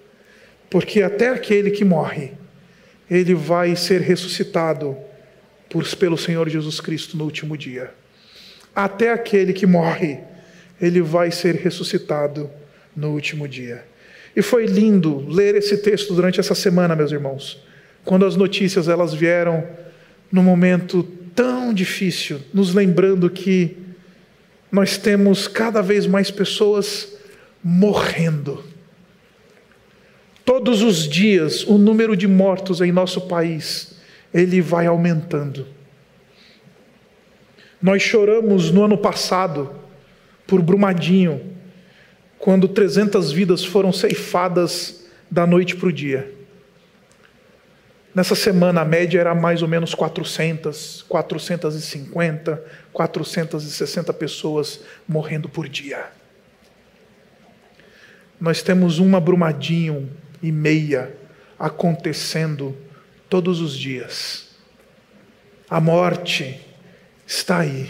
Porque 0.69 1.01
até 1.01 1.29
aquele 1.29 1.71
que 1.71 1.85
morre, 1.85 2.31
ele 3.09 3.35
vai 3.35 3.75
ser 3.75 4.01
ressuscitado 4.01 4.97
por, 5.69 5.87
pelo 5.95 6.17
Senhor 6.17 6.49
Jesus 6.49 6.79
Cristo 6.79 7.15
no 7.15 7.25
último 7.25 7.57
dia. 7.57 7.91
Até 8.75 9.11
aquele 9.11 9.53
que 9.53 9.65
morre, 9.65 10.19
ele 10.81 11.01
vai 11.01 11.31
ser 11.31 11.55
ressuscitado 11.55 12.49
no 12.95 13.11
último 13.11 13.47
dia. 13.47 13.83
E 14.35 14.41
foi 14.41 14.65
lindo 14.65 15.25
ler 15.27 15.55
esse 15.55 15.77
texto 15.77 16.13
durante 16.13 16.39
essa 16.39 16.55
semana, 16.55 16.95
meus 16.95 17.11
irmãos, 17.11 17.63
quando 18.03 18.25
as 18.25 18.35
notícias 18.35 18.87
elas 18.87 19.13
vieram 19.13 19.67
num 20.31 20.43
momento 20.43 21.03
tão 21.35 21.73
difícil, 21.73 22.39
nos 22.53 22.73
lembrando 22.73 23.29
que 23.29 23.77
nós 24.71 24.97
temos 24.97 25.47
cada 25.47 25.81
vez 25.81 26.07
mais 26.07 26.31
pessoas 26.31 27.13
morrendo. 27.63 28.63
Todos 30.43 30.81
os 30.81 31.07
dias 31.07 31.63
o 31.63 31.77
número 31.77 32.17
de 32.17 32.27
mortos 32.27 32.81
em 32.81 32.91
nosso 32.91 33.21
país, 33.21 33.95
ele 34.33 34.59
vai 34.61 34.87
aumentando. 34.87 35.67
Nós 37.81 38.01
choramos 38.01 38.71
no 38.71 38.83
ano 38.83 38.97
passado 38.97 39.75
por 40.47 40.61
Brumadinho, 40.61 41.52
quando 42.43 42.67
300 42.67 43.31
vidas 43.31 43.63
foram 43.63 43.93
ceifadas 43.93 45.05
da 45.31 45.47
noite 45.47 45.77
para 45.77 45.87
o 45.87 45.93
dia. 45.93 46.29
Nessa 48.13 48.35
semana 48.35 48.81
a 48.81 48.85
média 48.85 49.17
era 49.17 49.33
mais 49.33 49.61
ou 49.61 49.67
menos 49.69 49.95
400, 49.95 51.05
450, 51.07 52.61
460 52.91 54.11
pessoas 54.11 54.81
morrendo 55.07 55.47
por 55.47 55.69
dia. 55.69 56.07
Nós 58.41 58.61
temos 58.61 58.99
uma 58.99 59.21
Brumadinho 59.21 60.09
e 60.41 60.51
meia 60.51 61.15
acontecendo 61.57 62.75
todos 63.29 63.61
os 63.61 63.73
dias. 63.73 64.49
A 65.69 65.79
morte 65.79 66.59
está 67.25 67.59
aí. 67.59 67.89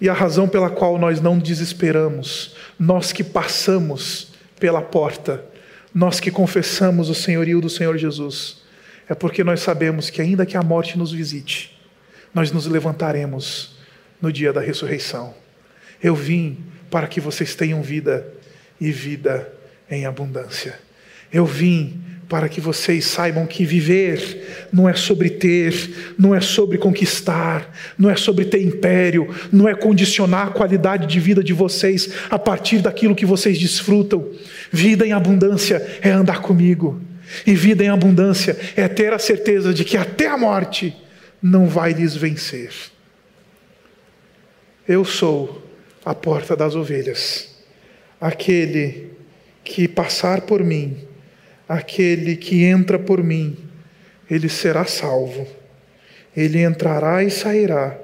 E 0.00 0.08
a 0.08 0.12
razão 0.12 0.48
pela 0.48 0.68
qual 0.68 0.98
nós 0.98 1.20
não 1.20 1.38
desesperamos, 1.38 2.51
nós 2.78 3.12
que 3.12 3.24
passamos 3.24 4.32
pela 4.58 4.82
porta, 4.82 5.44
nós 5.94 6.20
que 6.20 6.30
confessamos 6.30 7.08
o 7.08 7.14
senhorio 7.14 7.60
do 7.60 7.68
Senhor 7.68 7.96
Jesus, 7.98 8.62
é 9.08 9.14
porque 9.14 9.44
nós 9.44 9.60
sabemos 9.60 10.08
que, 10.10 10.22
ainda 10.22 10.46
que 10.46 10.56
a 10.56 10.62
morte 10.62 10.96
nos 10.96 11.12
visite, 11.12 11.78
nós 12.34 12.50
nos 12.50 12.66
levantaremos 12.66 13.76
no 14.20 14.32
dia 14.32 14.52
da 14.52 14.60
ressurreição. 14.60 15.34
Eu 16.02 16.14
vim 16.14 16.58
para 16.90 17.06
que 17.06 17.20
vocês 17.20 17.54
tenham 17.54 17.82
vida 17.82 18.26
e 18.80 18.90
vida 18.90 19.52
em 19.90 20.06
abundância. 20.06 20.78
Eu 21.32 21.44
vim 21.44 22.02
para 22.32 22.48
que 22.48 22.62
vocês 22.62 23.04
saibam 23.04 23.46
que 23.46 23.62
viver 23.62 24.66
não 24.72 24.88
é 24.88 24.94
sobre 24.94 25.28
ter, 25.28 26.14
não 26.18 26.34
é 26.34 26.40
sobre 26.40 26.78
conquistar, 26.78 27.70
não 27.98 28.08
é 28.08 28.16
sobre 28.16 28.46
ter 28.46 28.62
império, 28.62 29.28
não 29.52 29.68
é 29.68 29.74
condicionar 29.74 30.46
a 30.46 30.50
qualidade 30.50 31.06
de 31.06 31.20
vida 31.20 31.44
de 31.44 31.52
vocês 31.52 32.10
a 32.30 32.38
partir 32.38 32.78
daquilo 32.78 33.14
que 33.14 33.26
vocês 33.26 33.58
desfrutam. 33.58 34.30
Vida 34.70 35.06
em 35.06 35.12
abundância 35.12 35.86
é 36.00 36.08
andar 36.08 36.40
comigo, 36.40 37.02
e 37.46 37.54
vida 37.54 37.84
em 37.84 37.90
abundância 37.90 38.58
é 38.76 38.88
ter 38.88 39.12
a 39.12 39.18
certeza 39.18 39.74
de 39.74 39.84
que 39.84 39.98
até 39.98 40.26
a 40.26 40.38
morte 40.38 40.96
não 41.42 41.66
vai 41.66 41.92
lhes 41.92 42.16
vencer. 42.16 42.72
Eu 44.88 45.04
sou 45.04 45.62
a 46.02 46.14
porta 46.14 46.56
das 46.56 46.74
ovelhas, 46.74 47.54
aquele 48.18 49.10
que 49.62 49.86
passar 49.86 50.40
por 50.40 50.64
mim 50.64 51.11
aquele 51.72 52.36
que 52.36 52.64
entra 52.64 52.98
por 52.98 53.22
mim, 53.22 53.56
ele 54.30 54.48
será 54.48 54.84
salvo. 54.84 55.46
Ele 56.36 56.62
entrará 56.62 57.24
e 57.24 57.30
sairá, 57.30 57.98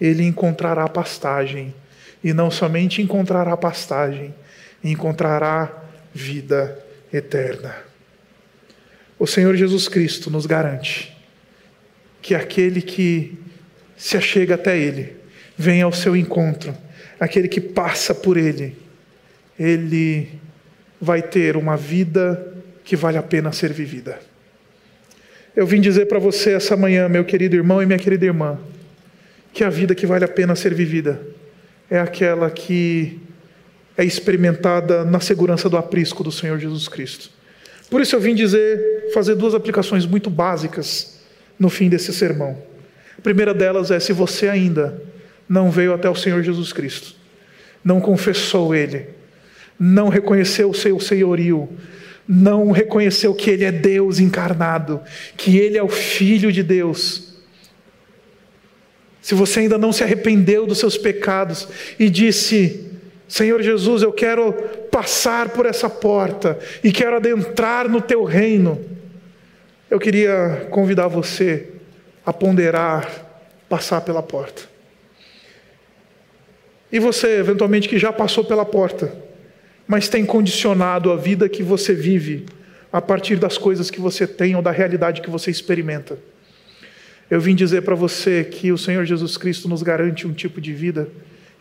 ele 0.00 0.22
encontrará 0.22 0.86
pastagem, 0.88 1.74
e 2.22 2.32
não 2.32 2.50
somente 2.50 3.00
encontrará 3.00 3.56
pastagem, 3.56 4.34
encontrará 4.82 5.84
vida 6.14 6.78
eterna. 7.12 7.74
O 9.18 9.26
Senhor 9.26 9.54
Jesus 9.56 9.88
Cristo 9.88 10.30
nos 10.30 10.44
garante 10.44 11.16
que 12.20 12.34
aquele 12.34 12.82
que 12.82 13.38
se 13.96 14.16
achega 14.16 14.56
até 14.56 14.76
Ele, 14.76 15.16
vem 15.56 15.80
ao 15.80 15.92
seu 15.92 16.16
encontro, 16.16 16.76
aquele 17.18 17.48
que 17.48 17.60
passa 17.60 18.14
por 18.14 18.36
Ele, 18.36 18.76
ele 19.58 20.28
vai 21.00 21.22
ter 21.22 21.56
uma 21.56 21.76
vida 21.76 22.55
que 22.86 22.94
vale 22.94 23.18
a 23.18 23.22
pena 23.22 23.50
ser 23.50 23.72
vivida. 23.72 24.18
Eu 25.56 25.66
vim 25.66 25.80
dizer 25.80 26.06
para 26.06 26.20
você 26.20 26.52
essa 26.52 26.76
manhã, 26.76 27.08
meu 27.08 27.24
querido 27.24 27.56
irmão 27.56 27.82
e 27.82 27.86
minha 27.86 27.98
querida 27.98 28.24
irmã, 28.24 28.58
que 29.52 29.64
a 29.64 29.68
vida 29.68 29.92
que 29.92 30.06
vale 30.06 30.24
a 30.24 30.28
pena 30.28 30.54
ser 30.54 30.72
vivida 30.72 31.20
é 31.90 31.98
aquela 31.98 32.48
que 32.48 33.20
é 33.98 34.04
experimentada 34.04 35.04
na 35.04 35.18
segurança 35.18 35.68
do 35.68 35.76
aprisco 35.76 36.22
do 36.22 36.30
Senhor 36.30 36.60
Jesus 36.60 36.86
Cristo. 36.86 37.30
Por 37.90 38.00
isso 38.00 38.14
eu 38.14 38.20
vim 38.20 38.36
dizer, 38.36 39.10
fazer 39.12 39.34
duas 39.34 39.54
aplicações 39.54 40.06
muito 40.06 40.30
básicas 40.30 41.18
no 41.58 41.68
fim 41.68 41.88
desse 41.88 42.12
sermão. 42.12 42.56
A 43.18 43.20
primeira 43.20 43.52
delas 43.52 43.90
é: 43.90 43.98
se 43.98 44.12
você 44.12 44.48
ainda 44.48 45.02
não 45.48 45.72
veio 45.72 45.92
até 45.92 46.08
o 46.08 46.14
Senhor 46.14 46.40
Jesus 46.42 46.72
Cristo, 46.72 47.16
não 47.82 48.00
confessou 48.00 48.74
Ele, 48.74 49.08
não 49.78 50.08
reconheceu 50.08 50.70
o 50.70 50.74
seu 50.74 51.00
senhorio, 51.00 51.68
não 52.28 52.70
reconheceu 52.70 53.34
que 53.34 53.50
Ele 53.50 53.64
é 53.64 53.72
Deus 53.72 54.18
encarnado, 54.18 55.00
que 55.36 55.58
Ele 55.58 55.78
é 55.78 55.82
o 55.82 55.88
Filho 55.88 56.50
de 56.50 56.62
Deus. 56.62 57.34
Se 59.22 59.34
você 59.34 59.60
ainda 59.60 59.76
não 59.76 59.92
se 59.92 60.04
arrependeu 60.04 60.66
dos 60.66 60.78
seus 60.78 60.96
pecados 60.96 61.68
e 61.98 62.08
disse: 62.08 62.90
Senhor 63.28 63.62
Jesus, 63.62 64.02
eu 64.02 64.12
quero 64.12 64.52
passar 64.90 65.48
por 65.50 65.66
essa 65.66 65.90
porta 65.90 66.58
e 66.82 66.92
quero 66.92 67.16
adentrar 67.16 67.88
no 67.88 68.00
teu 68.00 68.24
reino, 68.24 68.84
eu 69.90 69.98
queria 69.98 70.68
convidar 70.70 71.08
você 71.08 71.68
a 72.24 72.32
ponderar 72.32 73.26
passar 73.68 74.00
pela 74.00 74.22
porta. 74.22 74.62
E 76.90 76.98
você, 76.98 77.38
eventualmente, 77.38 77.88
que 77.88 77.98
já 77.98 78.12
passou 78.12 78.44
pela 78.44 78.64
porta, 78.64 79.12
mas 79.86 80.08
tem 80.08 80.24
condicionado 80.24 81.12
a 81.12 81.16
vida 81.16 81.48
que 81.48 81.62
você 81.62 81.94
vive 81.94 82.46
a 82.92 83.00
partir 83.00 83.36
das 83.36 83.58
coisas 83.58 83.90
que 83.90 84.00
você 84.00 84.26
tem 84.26 84.56
ou 84.56 84.62
da 84.62 84.70
realidade 84.70 85.20
que 85.20 85.30
você 85.30 85.50
experimenta. 85.50 86.18
Eu 87.30 87.40
vim 87.40 87.54
dizer 87.54 87.82
para 87.82 87.94
você 87.94 88.44
que 88.44 88.70
o 88.72 88.78
Senhor 88.78 89.04
Jesus 89.04 89.36
Cristo 89.36 89.68
nos 89.68 89.82
garante 89.82 90.26
um 90.26 90.32
tipo 90.32 90.60
de 90.60 90.72
vida 90.72 91.08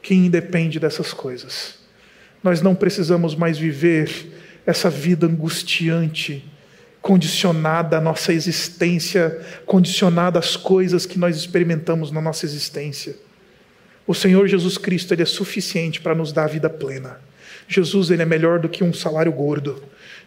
que 0.01 0.13
independe 0.13 0.79
dessas 0.79 1.11
coisas. 1.11 1.79
Nós 2.43 2.61
não 2.61 2.75
precisamos 2.75 3.35
mais 3.35 3.57
viver 3.57 4.09
essa 4.65 4.89
vida 4.89 5.25
angustiante, 5.25 6.45
condicionada 7.01 7.97
à 7.97 8.01
nossa 8.01 8.31
existência, 8.31 9.39
condicionada 9.65 10.39
às 10.39 10.55
coisas 10.55 11.05
que 11.05 11.19
nós 11.19 11.35
experimentamos 11.35 12.11
na 12.11 12.21
nossa 12.21 12.45
existência. 12.45 13.15
O 14.07 14.13
Senhor 14.13 14.47
Jesus 14.47 14.77
Cristo 14.77 15.13
ele 15.13 15.23
é 15.23 15.25
suficiente 15.25 15.99
para 15.99 16.13
nos 16.13 16.31
dar 16.31 16.43
a 16.43 16.47
vida 16.47 16.69
plena. 16.69 17.19
Jesus 17.67 18.11
ele 18.11 18.21
é 18.21 18.25
melhor 18.25 18.59
do 18.59 18.69
que 18.69 18.83
um 18.83 18.93
salário 18.93 19.31
gordo. 19.31 19.81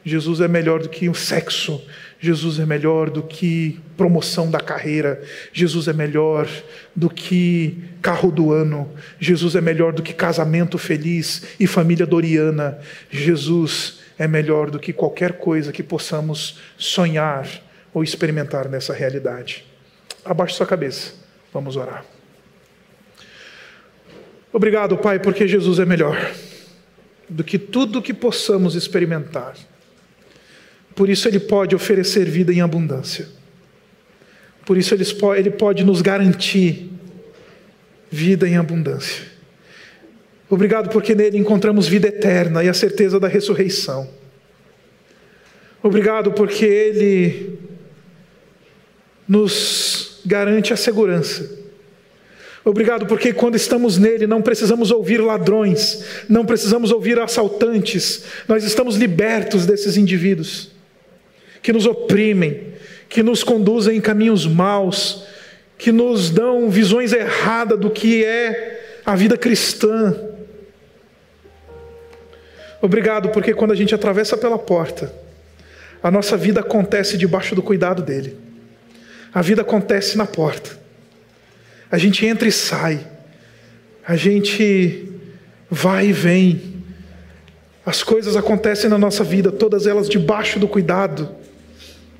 Jesus 0.04 0.40
é 0.40 0.48
melhor 0.48 0.80
do 0.80 0.88
que 0.88 1.08
um 1.08 1.14
sexo. 1.14 1.84
Jesus 2.20 2.58
é 2.58 2.66
melhor 2.66 3.10
do 3.10 3.22
que 3.22 3.78
promoção 3.96 4.50
da 4.50 4.58
carreira. 4.58 5.22
Jesus 5.52 5.86
é 5.86 5.92
melhor 5.92 6.48
do 6.94 7.08
que 7.08 7.78
carro 8.02 8.30
do 8.30 8.52
ano. 8.52 8.90
Jesus 9.20 9.54
é 9.54 9.60
melhor 9.60 9.92
do 9.92 10.02
que 10.02 10.12
casamento 10.12 10.78
feliz 10.78 11.44
e 11.60 11.66
família 11.66 12.06
doriana. 12.06 12.78
Jesus 13.10 14.00
é 14.18 14.26
melhor 14.26 14.70
do 14.70 14.78
que 14.78 14.92
qualquer 14.92 15.34
coisa 15.34 15.72
que 15.72 15.82
possamos 15.82 16.58
sonhar 16.76 17.48
ou 17.94 18.02
experimentar 18.02 18.68
nessa 18.68 18.92
realidade. 18.92 19.64
Abaixe 20.24 20.54
sua 20.54 20.66
cabeça. 20.66 21.12
Vamos 21.52 21.76
orar. 21.76 22.04
Obrigado, 24.52 24.96
Pai, 24.96 25.18
porque 25.18 25.46
Jesus 25.46 25.78
é 25.78 25.84
melhor 25.84 26.16
do 27.28 27.44
que 27.44 27.58
tudo 27.58 28.02
que 28.02 28.14
possamos 28.14 28.74
experimentar. 28.74 29.54
Por 30.94 31.08
isso, 31.08 31.28
Ele 31.28 31.38
pode 31.38 31.74
oferecer 31.74 32.24
vida 32.24 32.52
em 32.52 32.60
abundância. 32.60 33.28
Por 34.64 34.76
isso, 34.76 34.94
Ele 34.94 35.50
pode 35.50 35.84
nos 35.84 36.00
garantir 36.02 36.90
vida 38.10 38.48
em 38.48 38.56
abundância. 38.56 39.24
Obrigado 40.50 40.88
porque 40.88 41.14
nele 41.14 41.36
encontramos 41.36 41.86
vida 41.86 42.08
eterna 42.08 42.64
e 42.64 42.68
a 42.68 42.74
certeza 42.74 43.20
da 43.20 43.28
ressurreição. 43.28 44.08
Obrigado 45.82 46.32
porque 46.32 46.64
Ele 46.64 47.58
nos 49.28 50.20
garante 50.24 50.72
a 50.72 50.76
segurança 50.76 51.57
Obrigado 52.68 53.06
porque 53.06 53.32
quando 53.32 53.56
estamos 53.56 53.96
nele 53.96 54.26
não 54.26 54.42
precisamos 54.42 54.90
ouvir 54.90 55.22
ladrões, 55.22 56.04
não 56.28 56.44
precisamos 56.44 56.90
ouvir 56.92 57.18
assaltantes, 57.18 58.24
nós 58.46 58.62
estamos 58.62 58.96
libertos 58.96 59.64
desses 59.64 59.96
indivíduos 59.96 60.70
que 61.62 61.72
nos 61.72 61.86
oprimem, 61.86 62.74
que 63.08 63.22
nos 63.22 63.42
conduzem 63.42 63.96
em 63.96 64.00
caminhos 64.02 64.46
maus, 64.46 65.24
que 65.78 65.90
nos 65.90 66.28
dão 66.28 66.68
visões 66.68 67.14
erradas 67.14 67.80
do 67.80 67.88
que 67.88 68.22
é 68.22 69.00
a 69.02 69.16
vida 69.16 69.38
cristã. 69.38 70.14
Obrigado 72.82 73.30
porque 73.30 73.54
quando 73.54 73.72
a 73.72 73.76
gente 73.76 73.94
atravessa 73.94 74.36
pela 74.36 74.58
porta, 74.58 75.10
a 76.02 76.10
nossa 76.10 76.36
vida 76.36 76.60
acontece 76.60 77.16
debaixo 77.16 77.54
do 77.54 77.62
cuidado 77.62 78.02
dele. 78.02 78.36
A 79.32 79.40
vida 79.40 79.62
acontece 79.62 80.18
na 80.18 80.26
porta. 80.26 80.87
A 81.90 81.98
gente 81.98 82.24
entra 82.26 82.46
e 82.46 82.52
sai. 82.52 83.06
A 84.06 84.16
gente 84.16 85.08
vai 85.70 86.08
e 86.08 86.12
vem. 86.12 86.76
As 87.84 88.02
coisas 88.02 88.36
acontecem 88.36 88.90
na 88.90 88.98
nossa 88.98 89.24
vida, 89.24 89.50
todas 89.50 89.86
elas 89.86 90.08
debaixo 90.08 90.58
do 90.58 90.68
cuidado 90.68 91.28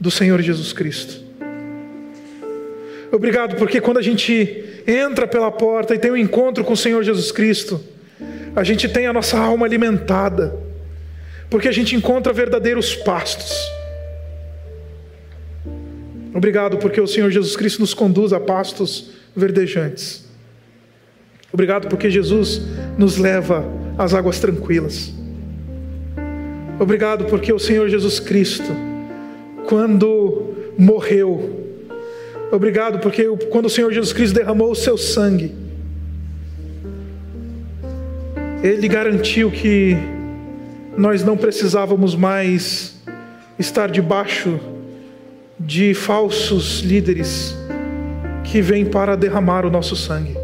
do 0.01 0.11
Senhor 0.11 0.41
Jesus 0.41 0.73
Cristo. 0.73 1.23
Obrigado, 3.13 3.57
porque 3.57 3.81
quando 3.81 3.99
a 3.99 4.03
gente 4.03 4.83
entra 4.87 5.27
pela 5.27 5.51
porta 5.51 5.95
e 5.95 5.99
tem 5.99 6.11
um 6.11 6.17
encontro 6.17 6.65
com 6.65 6.73
o 6.73 6.77
Senhor 6.77 7.03
Jesus 7.03 7.33
Cristo, 7.33 7.83
a 8.55 8.65
gente 8.65 8.89
tem 8.89 9.07
a 9.07 9.13
nossa 9.13 9.39
alma 9.39 9.67
alimentada, 9.67 10.57
porque 11.51 11.69
a 11.69 11.73
gente 11.73 11.95
encontra 11.95 12.33
verdadeiros 12.33 12.95
pastos. 12.95 13.55
Obrigado, 16.35 16.77
porque 16.79 17.01
o 17.01 17.07
Senhor 17.07 17.31
Jesus 17.31 17.57
Cristo 17.57 17.81
nos 17.81 17.95
conduz 17.95 18.33
a 18.33 18.41
pastos 18.41 19.18
verdejantes. 19.35 20.29
Obrigado 21.53 21.89
porque 21.89 22.11
Jesus 22.11 22.63
nos 22.97 23.17
leva 23.17 23.65
às 23.97 24.13
águas 24.15 24.39
tranquilas. 24.39 25.13
Obrigado 26.79 27.25
porque 27.25 27.53
o 27.53 27.59
Senhor 27.59 27.89
Jesus 27.89 28.21
Cristo, 28.21 28.71
quando 29.67 30.55
morreu, 30.79 31.67
obrigado 32.53 33.01
porque 33.01 33.25
quando 33.51 33.67
o 33.67 33.71
Senhor 33.71 33.93
Jesus 33.93 34.13
Cristo 34.13 34.35
derramou 34.35 34.71
o 34.71 34.77
seu 34.77 34.97
sangue, 34.97 35.53
Ele 38.63 38.87
garantiu 38.87 39.51
que 39.51 39.97
nós 40.97 41.25
não 41.25 41.37
precisávamos 41.37 42.15
mais 42.15 42.97
estar 43.59 43.91
debaixo 43.91 44.61
de 45.59 45.95
falsos 45.95 46.81
líderes 46.81 47.58
que 48.51 48.63
vem 48.63 48.85
para 48.85 49.15
derramar 49.15 49.67
o 49.67 49.71
nosso 49.71 49.95
sangue. 49.95 50.35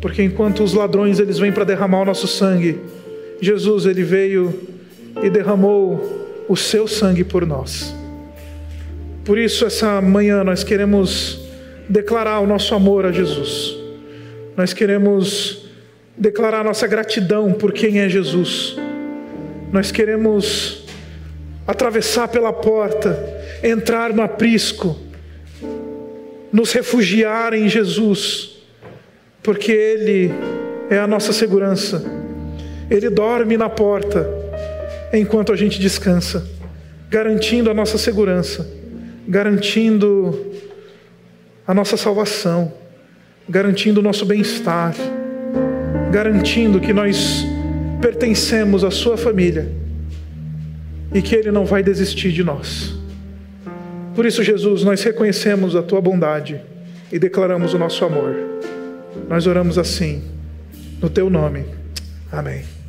Porque 0.00 0.22
enquanto 0.22 0.62
os 0.62 0.72
ladrões 0.72 1.18
eles 1.18 1.38
vêm 1.38 1.52
para 1.52 1.64
derramar 1.64 2.02
o 2.02 2.04
nosso 2.04 2.26
sangue, 2.26 2.80
Jesus 3.40 3.84
ele 3.84 4.02
veio 4.02 4.68
e 5.22 5.28
derramou 5.28 6.44
o 6.48 6.56
seu 6.56 6.86
sangue 6.86 7.24
por 7.24 7.44
nós. 7.44 7.94
Por 9.24 9.38
isso 9.38 9.66
essa 9.66 10.00
manhã 10.00 10.44
nós 10.44 10.62
queremos 10.62 11.40
declarar 11.88 12.40
o 12.40 12.46
nosso 12.46 12.74
amor 12.74 13.04
a 13.04 13.12
Jesus. 13.12 13.76
Nós 14.56 14.72
queremos 14.72 15.68
declarar 16.16 16.64
nossa 16.64 16.86
gratidão 16.86 17.52
por 17.52 17.72
quem 17.72 18.00
é 18.00 18.08
Jesus. 18.08 18.76
Nós 19.72 19.90
queremos 19.90 20.86
atravessar 21.66 22.28
pela 22.28 22.52
porta, 22.52 23.18
entrar 23.62 24.12
no 24.12 24.22
aprisco 24.22 25.09
nos 26.52 26.72
refugiar 26.72 27.54
em 27.54 27.68
Jesus, 27.68 28.58
porque 29.42 29.72
Ele 29.72 30.32
é 30.88 30.98
a 30.98 31.06
nossa 31.06 31.32
segurança. 31.32 32.04
Ele 32.90 33.08
dorme 33.08 33.56
na 33.56 33.68
porta 33.68 34.28
enquanto 35.12 35.52
a 35.52 35.56
gente 35.56 35.78
descansa, 35.78 36.46
garantindo 37.08 37.70
a 37.70 37.74
nossa 37.74 37.96
segurança, 37.96 38.68
garantindo 39.28 40.46
a 41.66 41.72
nossa 41.72 41.96
salvação, 41.96 42.72
garantindo 43.48 44.00
o 44.00 44.02
nosso 44.02 44.26
bem-estar, 44.26 44.94
garantindo 46.10 46.80
que 46.80 46.92
nós 46.92 47.44
pertencemos 48.00 48.82
à 48.82 48.90
Sua 48.90 49.16
família 49.16 49.70
e 51.14 51.22
que 51.22 51.34
Ele 51.34 51.50
não 51.50 51.64
vai 51.64 51.82
desistir 51.82 52.32
de 52.32 52.42
nós. 52.42 52.99
Por 54.14 54.26
isso, 54.26 54.42
Jesus, 54.42 54.82
nós 54.84 55.02
reconhecemos 55.02 55.76
a 55.76 55.82
tua 55.82 56.00
bondade 56.00 56.60
e 57.12 57.18
declaramos 57.18 57.74
o 57.74 57.78
nosso 57.78 58.04
amor. 58.04 58.34
Nós 59.28 59.46
oramos 59.46 59.78
assim, 59.78 60.22
no 61.00 61.08
teu 61.08 61.30
nome. 61.30 61.64
Amém. 62.30 62.79